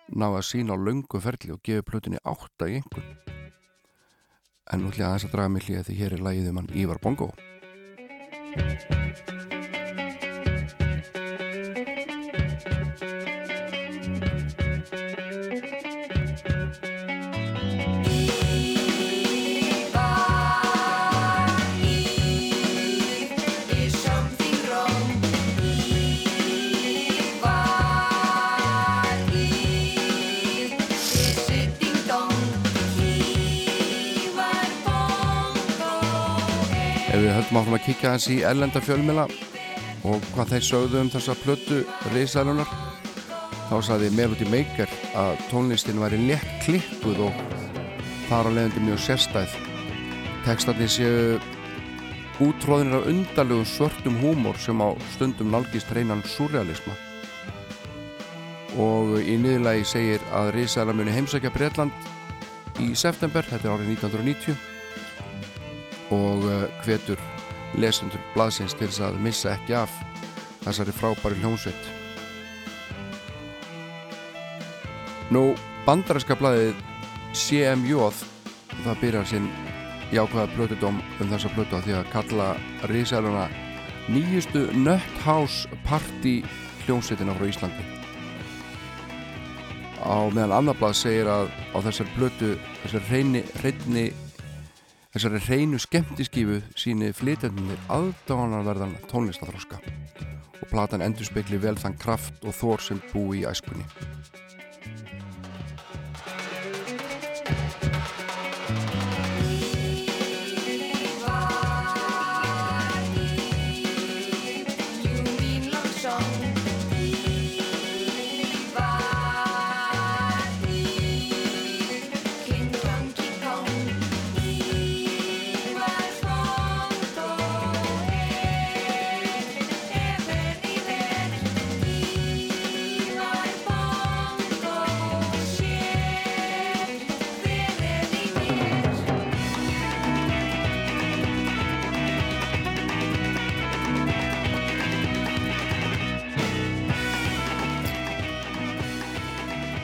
[0.10, 3.38] Náða sína á löngu ferli og gefi plötunni átta í einhvern
[4.70, 6.74] en nú ætlum ég aðeins að draga mig hlýja því hér er lægið um hann
[6.74, 7.30] Ívar Bongo
[8.56, 9.59] Thank you.
[37.50, 39.24] Höldum áfram að kíkja hans í ellenda fjölmila
[40.06, 41.78] og hvað þeir sögðu um þessa plötu
[42.14, 42.70] reysalunar
[43.70, 47.34] þá saði Melody Maker að tónlistin væri létt klippuð og
[48.30, 49.56] þar á leiðandi mjög sérstæð.
[50.46, 51.40] Tekstarnir séu
[52.40, 56.94] útróðinir af undarlegum svörtum húmor sem á stundum nálgist reynan surrealisma
[58.78, 61.92] og í niðurlagi segir að Rísæla muni heimsækja Breitland
[62.80, 64.56] í september, þetta er árið 1990
[66.14, 66.46] og
[66.86, 67.39] hvetur
[67.80, 69.94] lesendur blaðsins til þess að missa ekki af
[70.66, 71.88] þessari frábæri hljómsveit.
[75.34, 75.54] Nú,
[75.86, 76.78] bandaræska blaðið
[77.38, 78.10] CMJ
[78.84, 79.50] það byrjar sinn
[80.14, 82.48] jákvæða plötudóm um þessa plötu að því að kalla
[82.90, 83.46] Rísæluna
[84.10, 86.40] nýjustu Nut House Party
[86.86, 87.86] hljómsveitina frá Íslandi.
[90.02, 92.50] Á meðan annar blað segir að á þessari plötu
[92.82, 94.06] þessari reyni, reyni
[95.20, 102.56] Þessari hreinu skemmtiskífu síni flytjandunir aðdáðanarverðan tónlistathróska og platan endur spekli vel þann kraft og
[102.56, 103.84] þór sem búi í æskunni.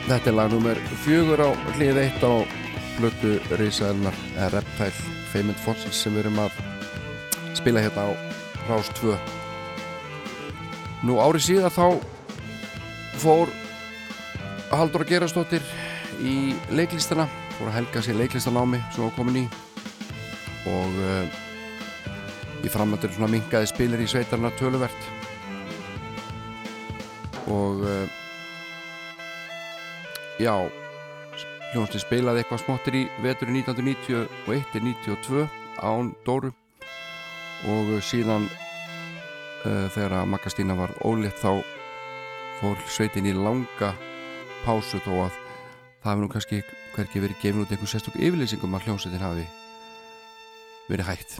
[0.06, 2.32] Þetta er lag nummer fjögur á hlið eitt á
[2.96, 6.60] blötu Rísaðlunar eða Reptile Feimynd Fossils sem við erum að
[7.58, 8.10] spila hérna á
[8.68, 9.16] Rás 2
[11.06, 11.86] Nú árið síðan þá
[13.20, 13.50] fór
[14.70, 15.66] Haldur að gerastóttir
[16.20, 17.28] í leiklistana.
[17.56, 19.44] Fór að helga sér leiklistanámi sem var komin í.
[20.66, 21.36] Og uh,
[22.66, 25.10] í framöndur svona mingaði spilir í sveitarna töluvert.
[27.46, 28.15] Og uh,
[30.36, 30.52] Já,
[31.72, 35.44] hljómsni spilaði eitthvað smottir í veturinn 1991 til 92
[35.80, 36.50] án Dóru.
[37.72, 41.62] Og síðan uh, þegar að Magastína var ólétt þá
[42.58, 43.94] fór sveitin í langa
[44.66, 45.38] pásu þó að
[46.02, 46.60] það hefði nú kannski
[46.92, 49.46] hverki verið gefin út einhver sérstök yfirleysingum að hljómsveitin hafi
[50.90, 51.38] verið hægt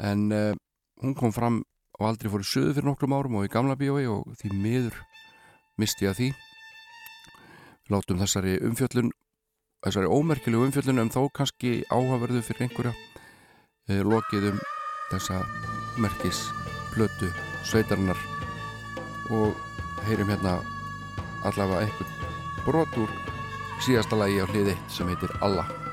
[0.00, 0.56] en uh,
[1.04, 1.60] hún kom fram
[2.00, 4.98] og aldrei fór í söðu fyrir nokkrum árum og í gamla bíói og því miður
[5.80, 6.32] misti að því
[7.92, 9.12] látum þessari umfjöllun
[9.84, 12.94] þessari ómerkilegu umfjöllun um þó kannski áhaverðu fyrir einhverja
[13.88, 14.62] e, lokið um
[15.10, 15.42] þessa
[16.00, 16.46] merkis
[16.94, 17.28] plötu
[17.68, 18.18] sveitarinnar.
[19.32, 19.56] Og
[20.08, 20.58] heyrum hérna
[21.44, 23.16] allavega einhvern brot úr
[23.84, 25.83] síðasta lagi á hliði sem heitir Alla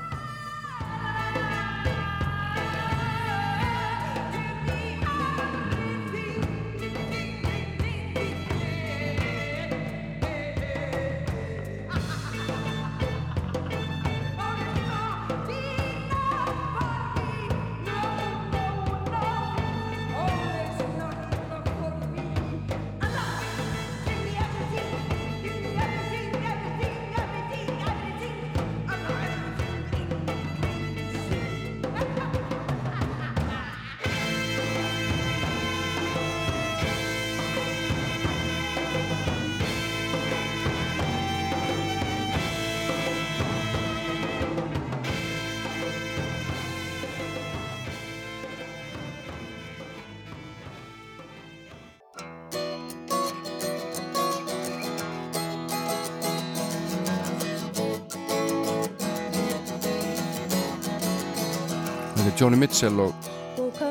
[62.32, 63.14] Er Joni Mitchell og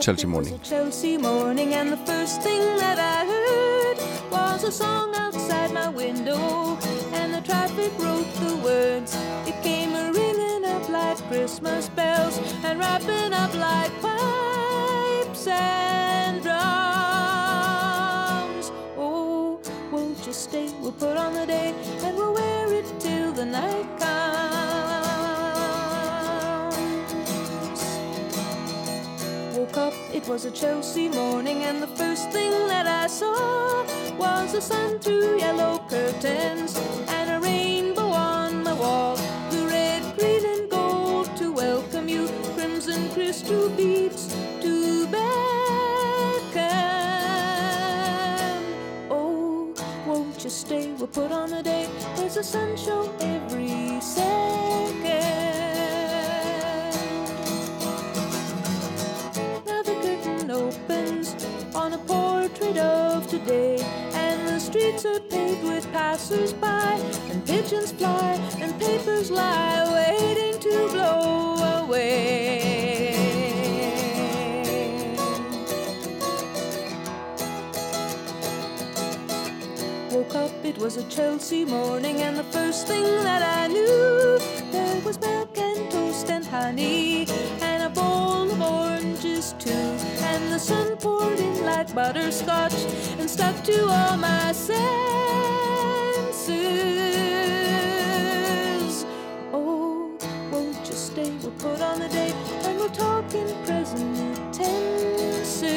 [0.02, 0.60] Chelsea Morning.
[0.64, 3.98] Chelsea morning and the first thing that I heard
[4.32, 6.78] was a song outside my window
[7.14, 9.16] and the traffic wrote the words.
[9.46, 16.62] It came a ringing up like Christmas bells and wrapping up like pipes and drums.
[18.98, 19.60] Oh,
[19.92, 20.70] won't you stay?
[20.82, 24.01] We'll put on the day and we'll wear it till the night
[30.22, 33.84] it was a Chelsea morning, and the first thing that I saw
[34.18, 36.78] was the sun through yellow curtains
[37.08, 39.16] and a rainbow on the wall.
[39.50, 44.28] The red, green, and gold to welcome you, crimson crystal beads
[44.62, 45.22] to beckon.
[49.10, 49.74] Oh,
[50.06, 50.94] won't you stay?
[50.94, 51.90] We'll put on a day.
[52.16, 55.01] There's a sun show every second.
[62.78, 63.78] Of today.
[64.14, 67.00] And the streets are paved with passers-by,
[67.30, 72.30] and pigeons fly, and papers lie, waiting to blow away.
[80.12, 84.40] Woke up, it was a Chelsea morning, and the first thing that I knew,
[84.72, 87.28] there was milk and toast and honey,
[87.62, 87.71] and
[90.62, 92.76] Sun poured in like butterscotch
[93.18, 94.78] and stuck to all my senses.
[99.52, 100.16] Oh,
[100.52, 101.32] won't you stay?
[101.42, 102.32] We'll put on the day
[102.64, 105.72] and we'll talk in present tenses.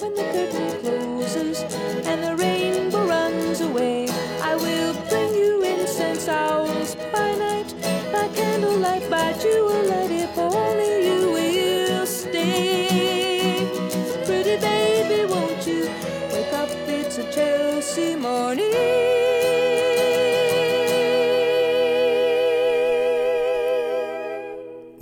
[0.00, 1.62] When the curtain closes
[2.10, 4.08] and the rainbow runs away,
[4.42, 7.72] I will bring you incense owls by night,
[8.12, 9.99] by candlelight, by jewellight,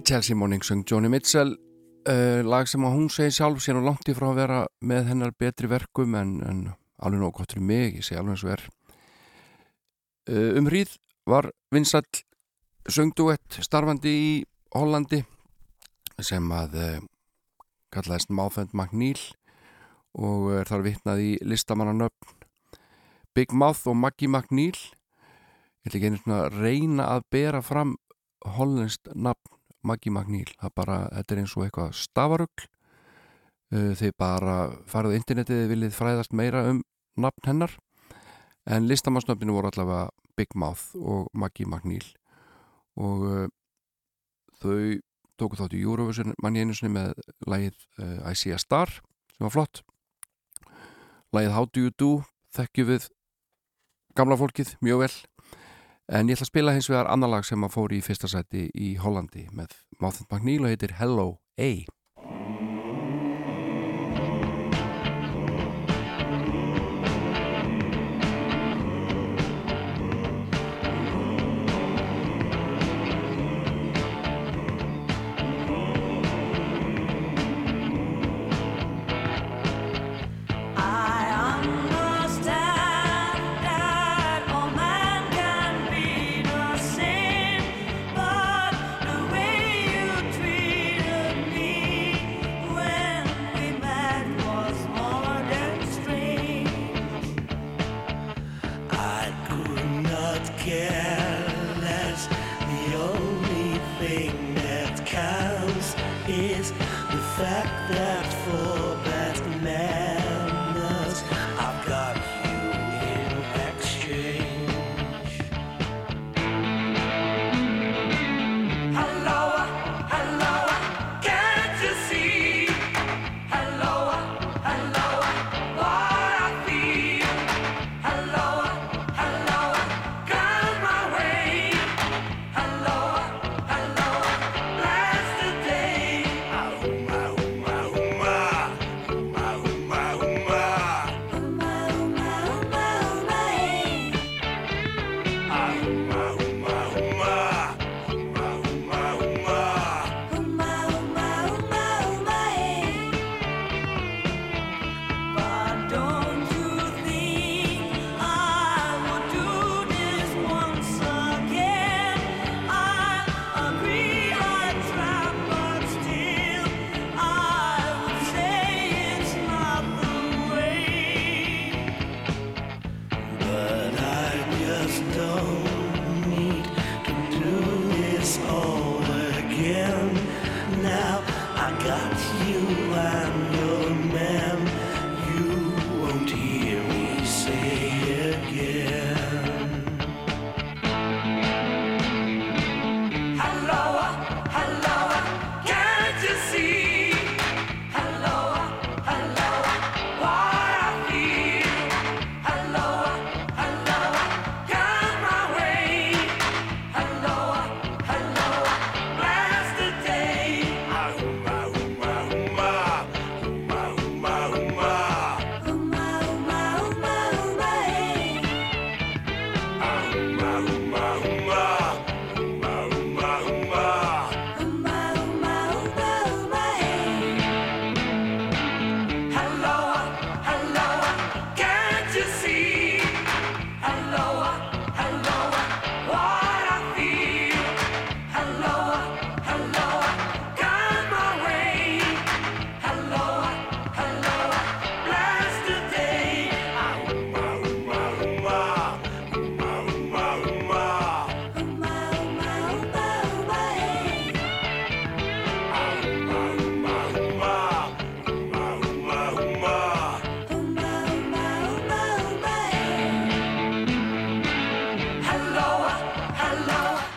[0.09, 1.51] Chelsea Morning söng Joni Mitchell
[2.09, 5.35] uh, lag sem hún segi sjálf sér og langt í frá að vera með hennar
[5.37, 6.63] betri verkum en, en
[7.05, 8.63] alveg nóg gott fyrir mig, ég segi alveg eins og er.
[10.31, 10.95] Uh, um hríð
[11.29, 12.09] var Vinsall
[12.89, 14.31] söngduett starfandi í
[14.73, 15.21] Hollandi
[16.25, 17.05] sem að uh,
[17.93, 19.21] kallaðist Máþönd Magníl
[20.17, 22.49] og er þar vitnað í listamannanöfn
[23.37, 27.99] Big Mouth og Maggie Magníl ég ætla ekki einu svona að reyna að bera fram
[28.57, 32.69] hollenskt nafn Maggie Magníl, það bara, þetta er eins og eitthvað stafarugl.
[33.69, 34.57] Uh, þið bara
[34.89, 36.81] farið á internetið þið viljið fræðast meira um
[37.21, 37.75] nafn hennar.
[38.69, 42.05] En listamannsnöfninu voru allavega Big Mouth og Maggie Magníl
[42.99, 43.45] og uh,
[44.63, 44.99] þau
[45.39, 47.15] tóku þátt í Eurovision manni einu sinni með
[47.47, 49.83] lægið uh, I See a Star sem var flott.
[51.35, 52.13] Lægið How Do You Do
[52.57, 53.09] þekkju við
[54.19, 55.13] gamla fólkið mjög vel
[56.09, 58.71] En ég ætla að spila hins vegar annar lag sem að fóri í fyrsta sæti
[58.73, 61.27] í Hollandi með Máþund Magníl og heitir Hello
[61.61, 61.69] A.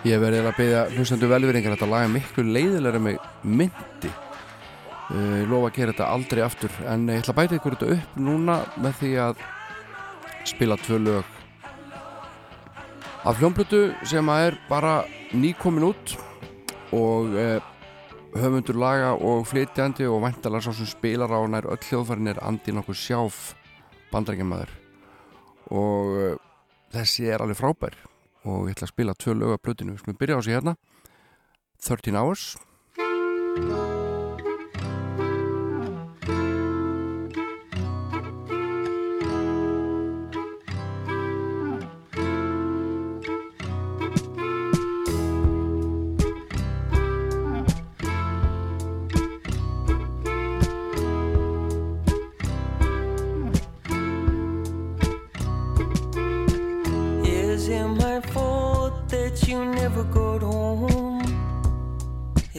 [0.02, 5.76] Ég verði að beða hlustendu velveringar þetta laga miklu leiðilega með myndi uh, lofa að
[5.76, 9.12] gera þetta aldrei aftur en ég ætla að bæta ykkur þetta upp núna með því
[9.28, 9.44] að
[10.50, 11.38] spila tvö lög.
[13.30, 14.98] Af hljómblutu sem að er bara
[15.38, 16.18] nýkomin út
[16.98, 17.62] og uh,
[18.42, 22.74] höfundur laga og flytjandi og væntalega svo sem spilar á nær öll hljóðfærin er Andi
[22.74, 23.52] nokkuð sjáf
[24.10, 24.74] bandrækjamaður
[25.70, 26.40] og uh,
[26.98, 28.02] þessi er alveg frábær
[28.46, 30.76] og ég ætla að spila tvö lög af blötinu við skulum byrja á sig hérna.
[31.82, 33.91] 13 Hours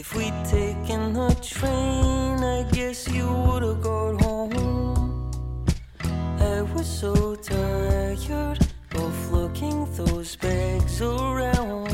[0.05, 5.31] If we'd taken the train, I guess you would've got home.
[6.41, 8.59] I was so tired
[8.97, 11.87] of looking those bags around.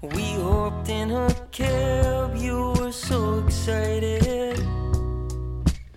[0.00, 4.62] We hopped in a cab, you were so excited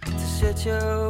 [0.02, 1.01] to set you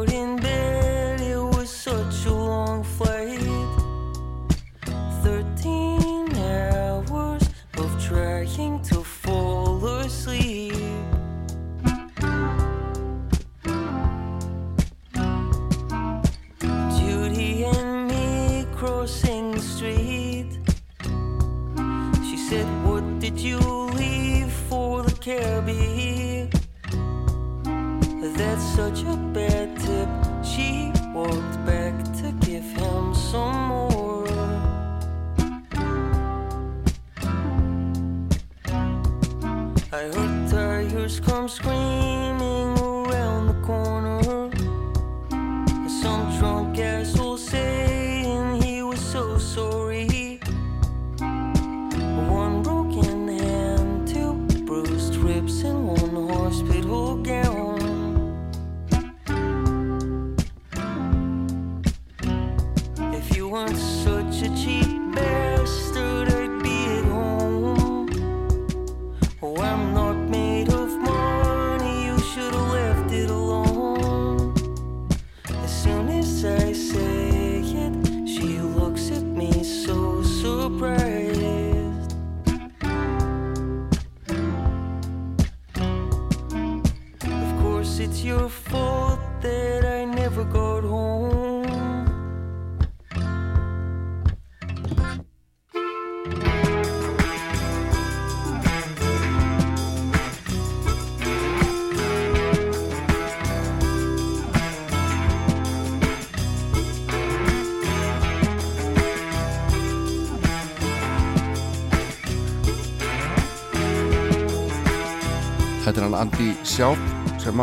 [116.71, 117.01] Sjálf
[117.43, 117.59] sem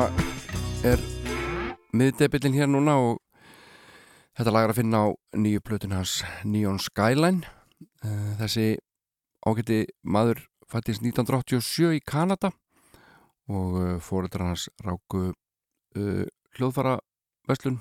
[0.84, 1.00] er
[1.96, 3.14] miðdebillin hér núna og
[4.36, 7.48] þetta lag er að finna á nýju plötun hans Neon Skyline.
[8.04, 8.66] Eh, þessi
[9.48, 12.50] ágætti maður fættist 1987 í Kanada
[13.48, 16.28] og uh, fóreldrar hans ráku uh,
[16.58, 16.98] hljóðfara
[17.48, 17.80] veslun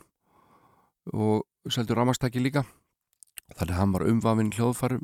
[1.12, 2.64] og seldur ramastæki líka.
[3.52, 5.04] Þannig að hann var umvafinn hljóðfarum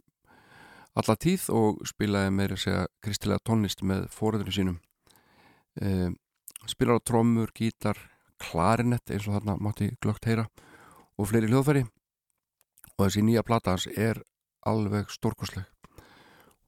[0.96, 4.82] alla tíð og spilaði meira segja kristilega tónlist með fóreldrinu sínum
[5.82, 6.10] uh,
[6.70, 7.98] spilar á trommur, gítar
[8.42, 10.48] klarinett eins og þarna mátti glögt heyra
[11.18, 11.86] og fleiri hljóðfæri.
[12.98, 14.22] Og þessi nýja plata hans er
[14.68, 15.70] alveg stórkosleg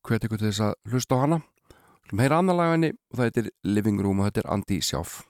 [0.05, 1.37] hvet ykkur til þess að hlusta á hana.
[2.13, 5.23] Heyra annar lag af henni og það heitir Living Room og þetta er Andi Sjáf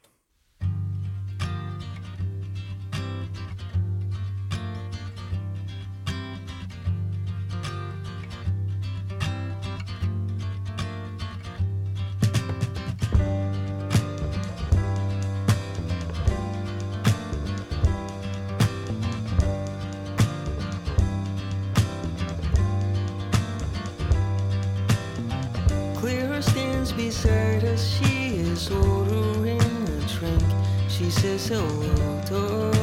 [31.45, 32.75] soltos.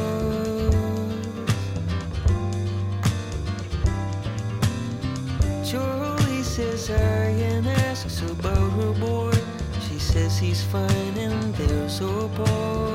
[5.69, 9.33] Joey says I and asks about her boy.
[9.87, 12.92] She says he's fine and they're so poor.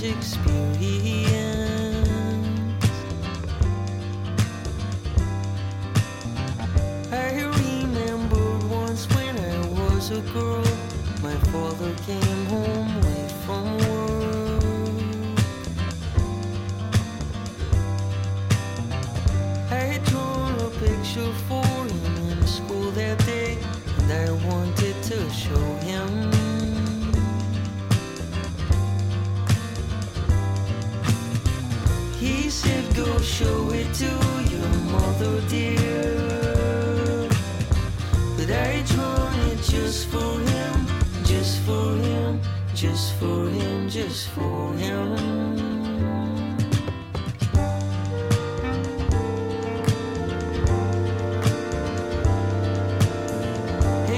[0.00, 1.60] Strange experience.
[7.12, 10.64] I remembered once when I was a girl,
[11.22, 12.39] my father came
[33.40, 34.10] show it to
[34.52, 37.26] your mother, dear.
[38.36, 40.76] But I drawn it just for him,
[41.24, 42.40] just for him,
[42.74, 45.16] just for him, just for him.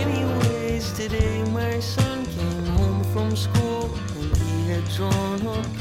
[0.02, 5.71] Anyways, today my son came home from school and he had drawn a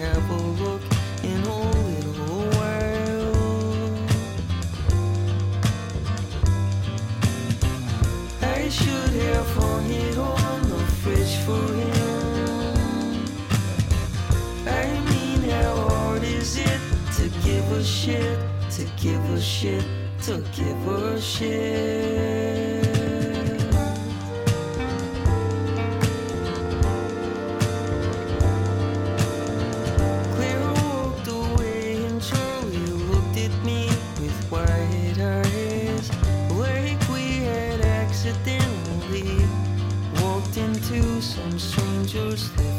[0.00, 0.80] have a look
[1.22, 3.34] in a little while.
[8.40, 13.26] I should have hung it on the fridge for him.
[14.66, 16.80] I mean, how hard is it
[17.16, 18.38] to give a shit,
[18.70, 19.84] to give a shit,
[20.22, 22.89] to give a shit?
[42.12, 42.69] just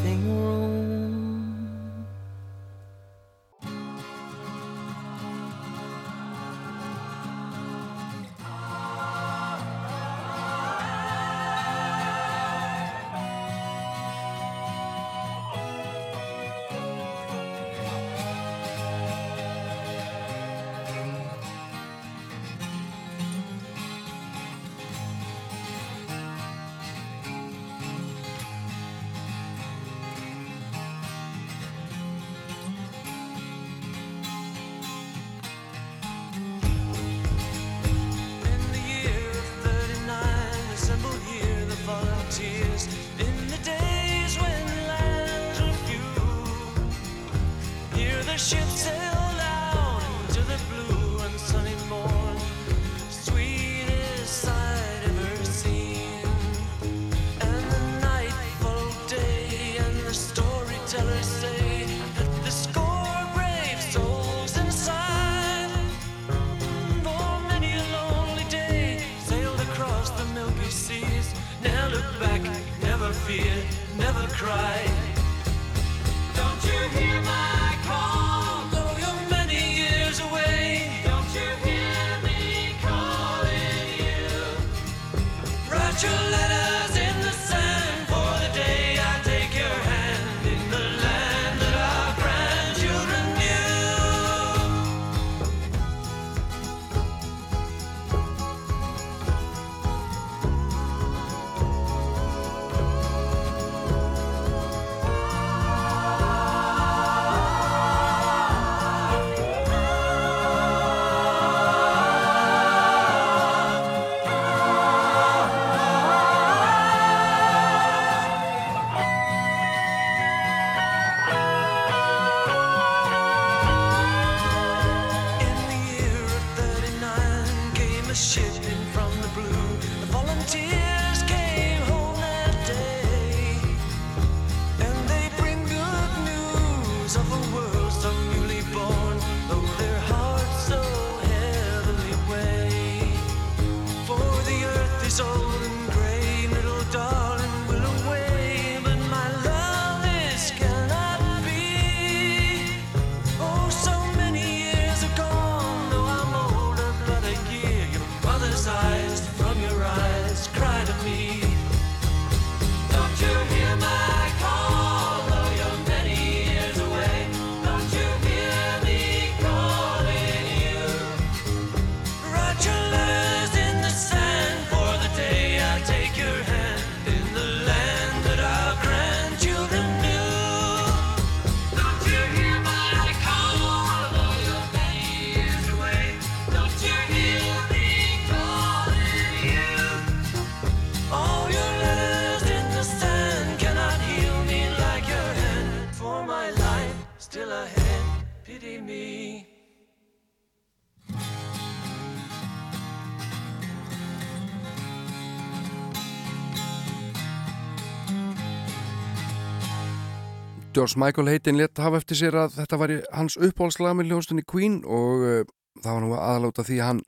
[210.82, 214.80] George Michael heitin létt hafa eftir sér að þetta var hans uppáhaldslag með hljónstunni Queen
[214.82, 215.44] og uh,
[215.78, 217.02] það var nú aðláta því að hann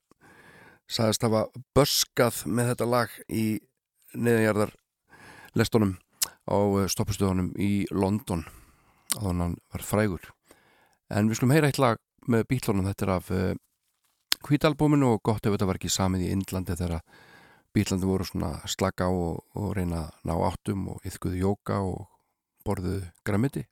[0.93, 1.41] sagðist hafa
[1.73, 3.45] börskað með þetta lag í
[4.13, 4.75] neðanjarðar
[5.57, 5.95] lestunum
[6.45, 8.45] á uh, stoppustöðunum í London
[9.17, 10.29] að hann var frægur.
[11.09, 11.97] En við skulum heyra eitt lag
[12.29, 13.51] með bílunum þetta er af uh,
[14.45, 17.01] kvítalbúminu og gott ef þetta var ekki samið í Indlandi þegar
[17.73, 22.12] bílandi voru svona slaka á og, og reyna að ná áttum og yfkuðu jóka og
[22.63, 23.65] borðuðu græmiti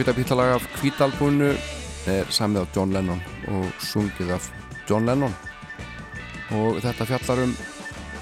[0.00, 1.48] Þetta ágæta bílalag af kvítalbúinu
[2.08, 3.18] er samið af John Lennon
[3.52, 4.46] og sungið af
[4.88, 5.34] John Lennon.
[6.56, 7.50] Og þetta fjallar um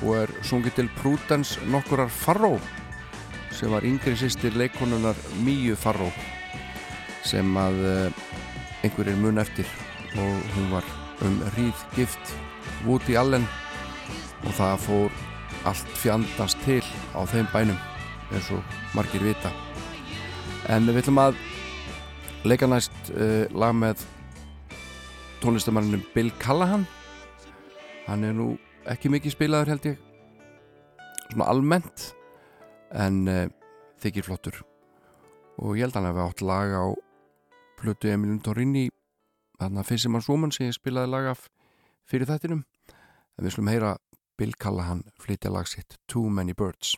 [0.03, 2.59] og er sungið til Prudence nokkurar Farrow
[3.55, 5.15] sem var yngri sýstir leikonunar
[5.47, 6.11] Míu Farrow
[7.23, 8.23] sem að eh,
[8.83, 9.71] einhverjir mun eftir.
[10.19, 10.89] Og hún var
[11.23, 12.35] um hríð gift
[12.89, 13.47] Woody Allen
[14.43, 15.23] og það fór
[15.63, 16.83] allt fjandast til
[17.15, 17.79] á þeim bænum
[18.33, 18.67] eins og
[18.99, 19.55] margir vita.
[20.67, 21.39] En við ætlum að
[22.49, 24.05] leika næst uh, lag með
[25.43, 26.87] tónlistamanninum Bill Callahan.
[28.07, 28.55] Hann er nú
[28.89, 29.99] ekki mikið spilaður held ég.
[31.29, 32.07] Svona almennt
[32.97, 33.45] en uh,
[34.01, 34.63] þykir flottur.
[35.61, 36.87] Og ég held hann að við átt lag á
[37.79, 38.89] plötu Emilin Torrini
[39.59, 41.47] þarna Fissimans Woman sem ég spilaði lag af
[42.09, 43.97] fyrir þettinum en við slum heyra
[44.39, 46.97] Bill Callahan flytja lag sitt Too Many Birds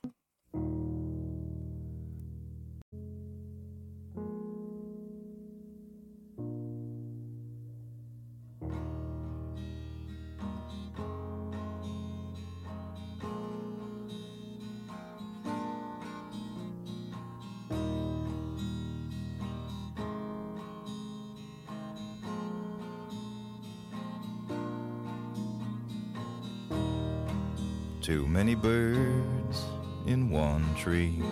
[28.11, 29.67] Too many birds
[30.05, 31.23] in one tree.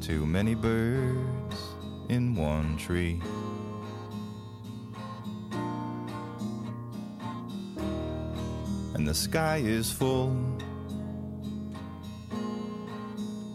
[0.00, 1.74] Too many birds
[2.08, 3.20] in one tree.
[8.94, 10.34] And the sky is full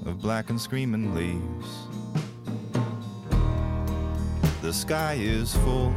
[0.06, 1.70] of black and screaming leaves.
[4.62, 5.96] The sky is full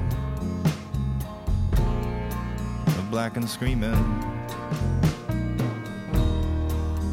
[3.13, 3.93] black and screaming.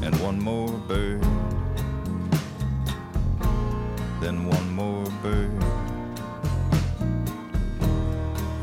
[0.02, 1.22] And one more bird,
[4.22, 5.52] then one more bird,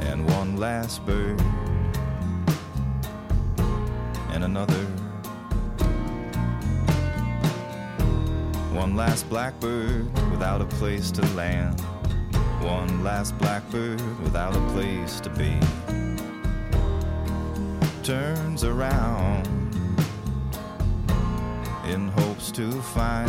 [0.00, 1.38] and one last bird,
[4.32, 4.86] and another.
[8.72, 11.78] One last blackbird without a place to land.
[12.62, 16.05] One last blackbird without a place to be.
[18.06, 19.48] Turns around
[21.88, 23.28] in hopes to find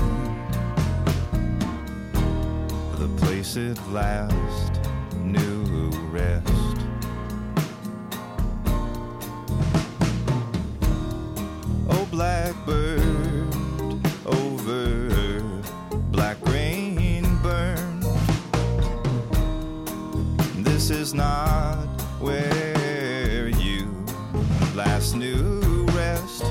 [3.00, 4.80] the place it last
[5.16, 6.46] knew rest.
[11.90, 13.02] Oh, blackbird
[14.28, 15.42] over
[16.12, 18.02] black rain burn.
[20.64, 21.88] This is not
[22.20, 22.57] where
[24.78, 26.44] last new rest.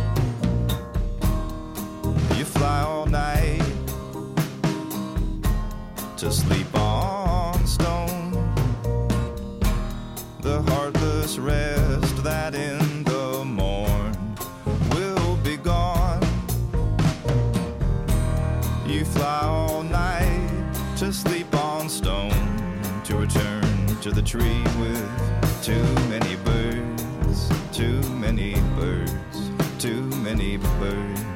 [2.37, 3.63] You fly all night
[6.17, 8.33] to sleep on stone.
[10.41, 14.17] The heartless rest that in the morn
[14.91, 16.27] will be gone.
[18.89, 22.33] You fly all night to sleep on stone
[23.05, 26.36] to return to the tree with too many
[30.27, 31.36] many birds.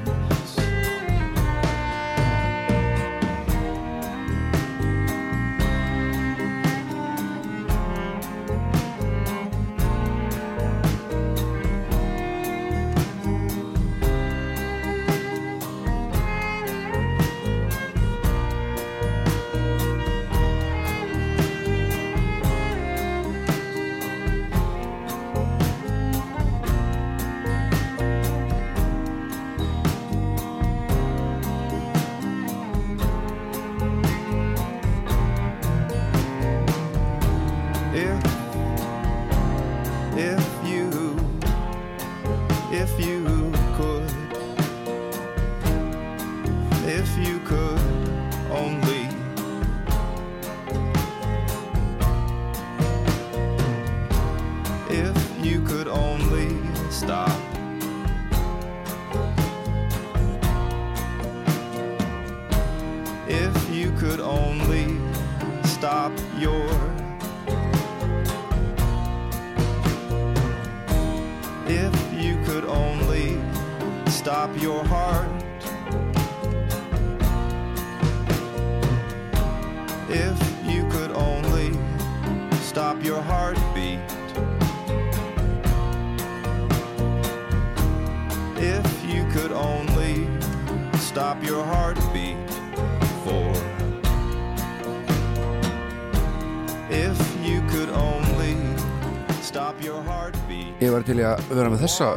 [101.27, 102.11] Að vera með þessa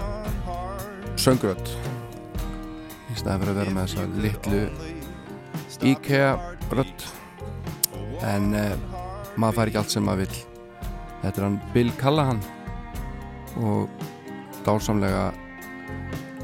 [1.20, 1.70] söngrödd
[3.14, 4.62] í staðan fyrir að vera með þessa litlu
[5.84, 6.32] IKEA
[6.72, 7.06] rödd.
[8.24, 8.74] En uh,
[9.36, 10.42] maður fær ekki allt sem maður vill.
[11.24, 12.42] Þetta er hann Bill Callahan
[13.60, 14.06] og
[14.64, 15.26] dásamlega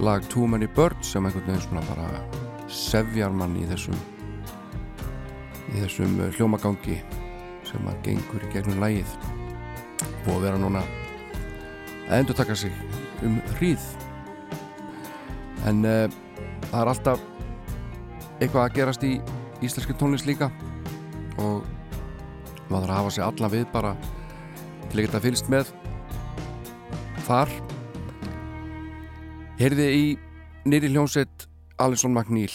[0.04, 2.10] lag Too Many Birds sem einhvern veginn svona bara
[2.72, 3.98] sefjar mann í þessum
[5.74, 7.00] í þessum uh, hljómagangi
[7.68, 9.18] sem að gengur í gegnum lægið
[10.30, 10.84] og vera núna
[12.10, 12.74] að endur taka sig
[13.24, 13.84] um hríð.
[15.70, 16.08] En uh,
[16.70, 17.26] það er alltaf
[18.40, 19.18] eitthvað að gerast í
[19.66, 20.50] íslenski tónlist líka.
[21.40, 21.66] Og
[22.70, 23.94] maður þarf að hafa sig allan við bara
[24.90, 25.74] til að geta fylgst með.
[27.30, 27.54] Þar
[29.60, 30.06] heyrði í
[30.70, 31.46] nýri hljónsett
[31.80, 32.54] Alison McNeil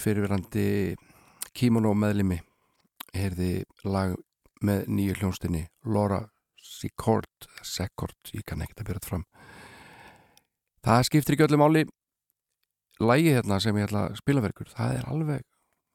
[0.00, 0.96] fyrirverandi
[1.54, 2.40] Kimono meðlimi
[3.14, 4.16] heyrði lag
[4.64, 6.24] með nýju hljónstinni Laura
[6.80, 9.24] Secord Secord, ég kann ekkert að byrja þetta fram.
[10.86, 11.86] Það skiptir ekki öllu máli.
[13.00, 15.44] Lægi hérna sem ég ætla að spila verkur það er alveg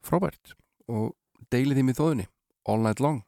[0.05, 0.55] frábært.
[0.89, 1.13] Og
[1.53, 2.27] deilið því með þóðunni
[2.69, 3.23] all night long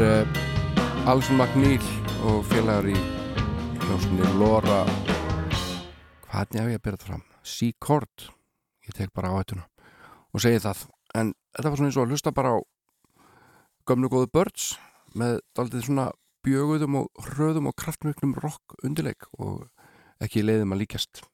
[0.00, 1.82] Eh, uh, Alson Magníl
[2.24, 2.94] og félagar í
[3.82, 4.78] hljómsnir Lora
[6.30, 7.24] hvernig hef ég að byrja þetta fram?
[7.44, 8.24] C-chord.
[8.88, 9.66] Ég tek bara á hættuna
[10.32, 10.86] og segi það.
[11.12, 12.58] En þetta var svona eins og að hlusta bara á
[13.90, 14.70] gömnu góðu börns
[15.12, 16.06] með aldrei svona
[16.48, 19.66] bjöguðum og hröðum og kraftmjögnum rock undirleik og
[20.24, 21.26] ekki leiðum að líkjast.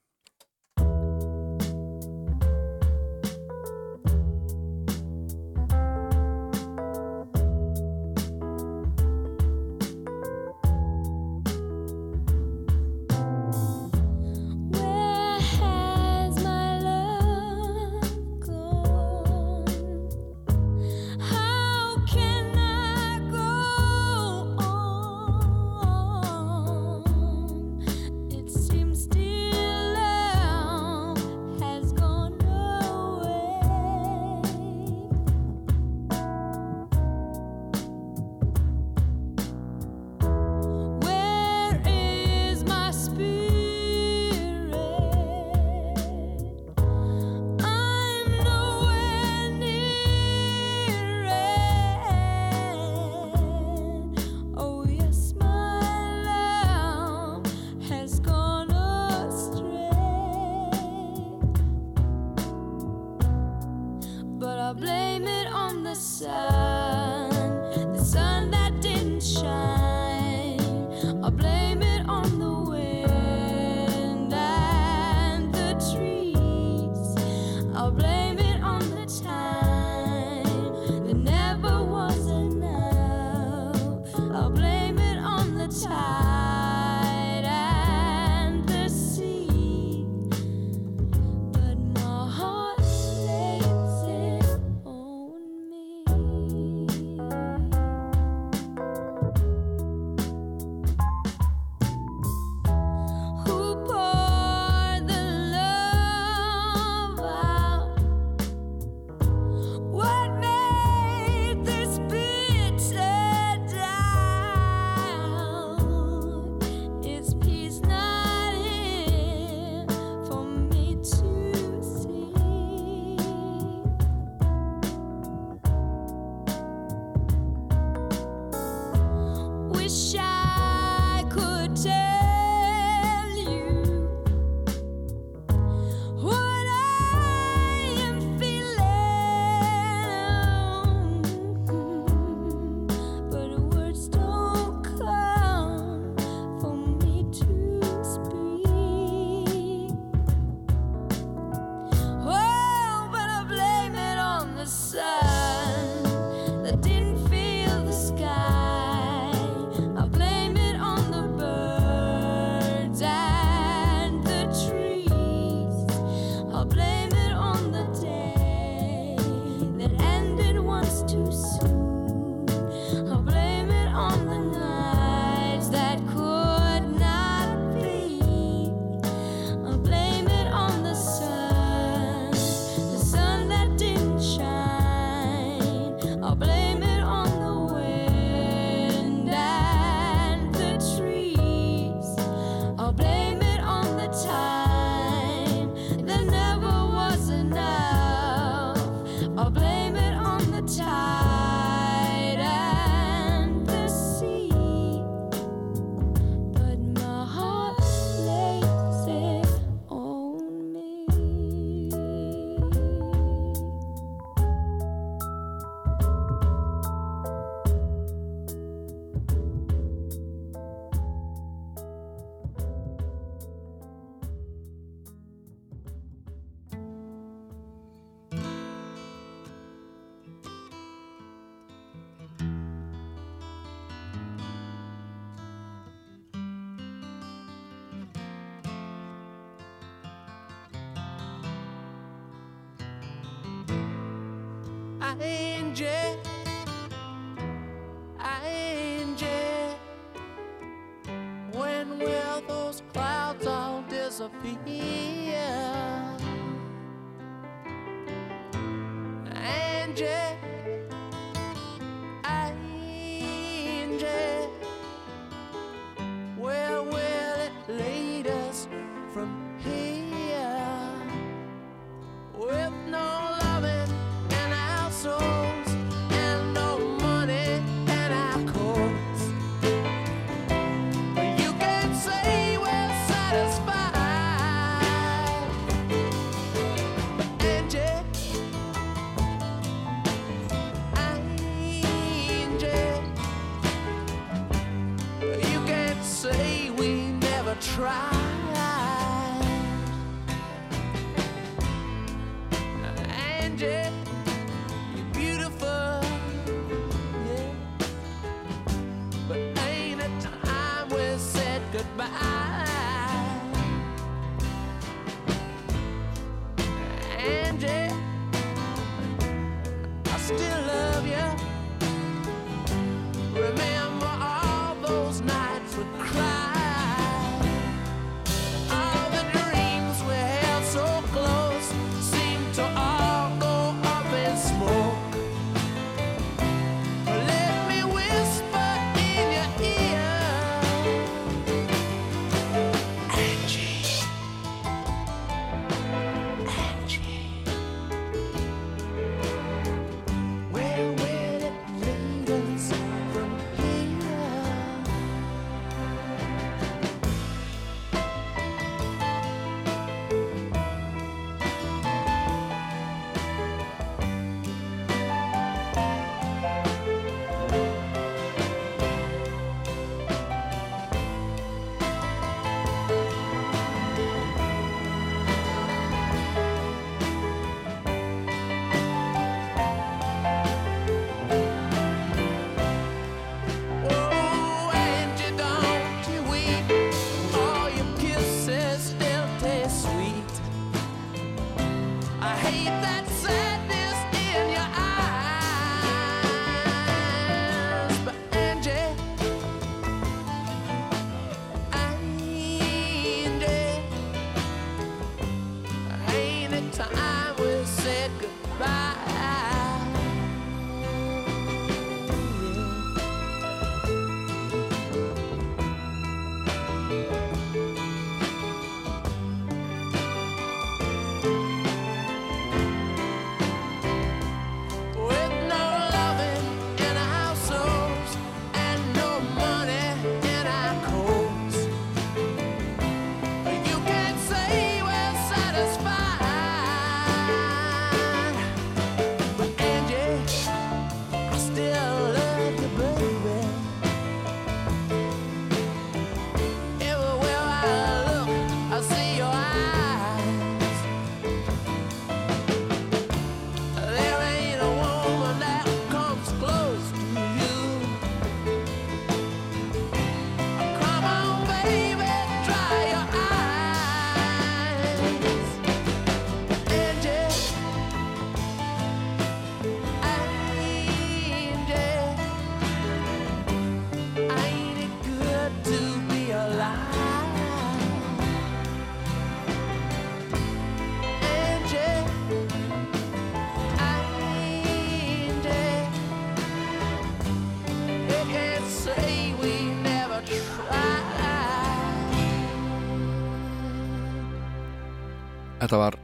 [495.66, 495.94] Þetta var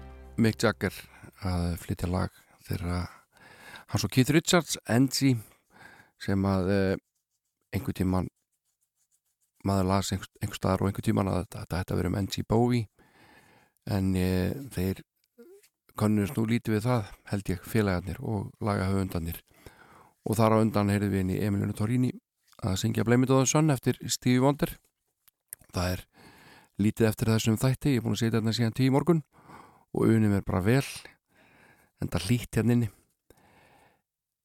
[0.42, 0.94] Mick Jagger
[1.46, 2.32] að flytja lag
[2.66, 3.04] þegar
[3.92, 5.36] hans og Keith Richards, Angie
[6.18, 6.96] sem að eh,
[7.70, 8.26] einhver tíman
[9.62, 12.48] maður las einhver, einhver staðar og einhver tíman að þetta ætti að vera um Angie
[12.50, 12.88] Bowie
[13.86, 14.26] en e,
[14.74, 15.04] þeir
[15.94, 19.38] könnust nú lítið við það held ég félagarnir og lagahöfundarnir.
[20.26, 22.10] Og þar á undan heyrðum við inn í Emilinu Torrini
[22.66, 24.74] að syngja Blame It On The Sun eftir Stevie Wonder.
[25.70, 26.04] Það er
[26.82, 29.22] lítið eftir þessum þætti ég er búin að segja þetta síðan tíu morgun
[29.92, 30.86] og unum er bara vel
[32.02, 32.90] en það hlýtt hérna inni.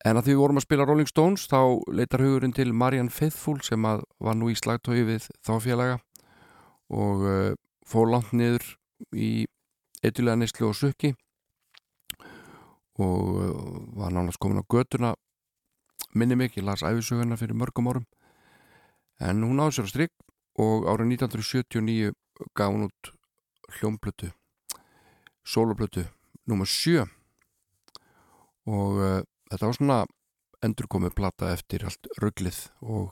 [0.06, 1.60] En að því við vorum að spila Rolling Stones þá
[1.90, 5.98] leitar hugurinn til Marianne Faithfull sem að var nú í slagtói við þá félaga
[6.94, 7.54] og uh,
[7.88, 8.64] fór langt niður
[9.16, 9.48] í
[10.04, 11.16] eitthulega neyslu og sukki
[13.02, 13.52] og uh,
[13.98, 15.16] var nánast komin á götuna.
[16.14, 18.08] Minni mig, ég las æfisöguna fyrir mörgum árum.
[19.20, 20.14] En hún áður sér að strikk
[20.62, 22.14] og árið 1979
[22.56, 23.16] gaf hún út
[23.78, 24.32] hljómblötu
[25.48, 26.04] soloblötu
[26.48, 27.06] nummer 7
[28.68, 29.22] og uh,
[29.52, 30.00] þetta var svona
[30.66, 33.12] endurkomið plata eftir allt rugglið og,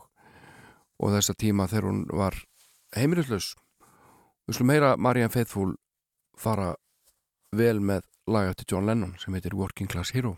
[1.00, 2.36] og þessa tíma þegar hún var
[2.96, 3.54] heimilislaus.
[4.46, 5.76] Við slum heyra Marianne Faithfull
[6.36, 6.74] fara
[7.56, 10.36] vel með lag eftir John Lennon sem heitir Working Class Hero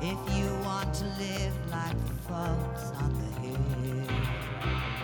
[0.00, 4.97] if you want to live like the folks on the hill.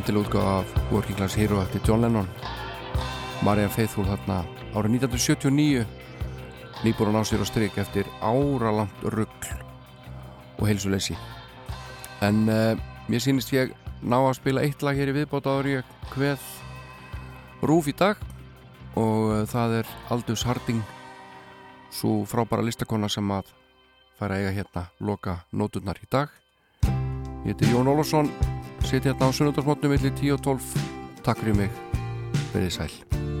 [0.00, 2.28] skemmtileg útgáð af Working Class Hero eftir John Lennon.
[3.42, 5.84] Marian Faithfull þarna árið 1979
[6.84, 9.50] nýbúrun á sér og stryk eftir áralangt ruggl
[10.56, 11.18] og heilsuleysi.
[12.24, 12.80] En uh,
[13.12, 15.82] mér sýnist ég ná að spila eitt lag hér í viðbót ári
[16.14, 16.48] hveð
[17.60, 18.16] rúf í dag
[18.96, 20.80] og uh, það er Aldus Harding
[21.92, 23.52] svo frábæra listakonna sem að
[24.16, 26.32] fara að eiga hérna loka nóturnar í dag.
[27.44, 28.32] Ég heiti Jón Olsson
[28.90, 31.70] setja hérna á sunnundarsmotnum millir 10 og 12 Takk fyrir mig,
[32.50, 33.39] verið sæl.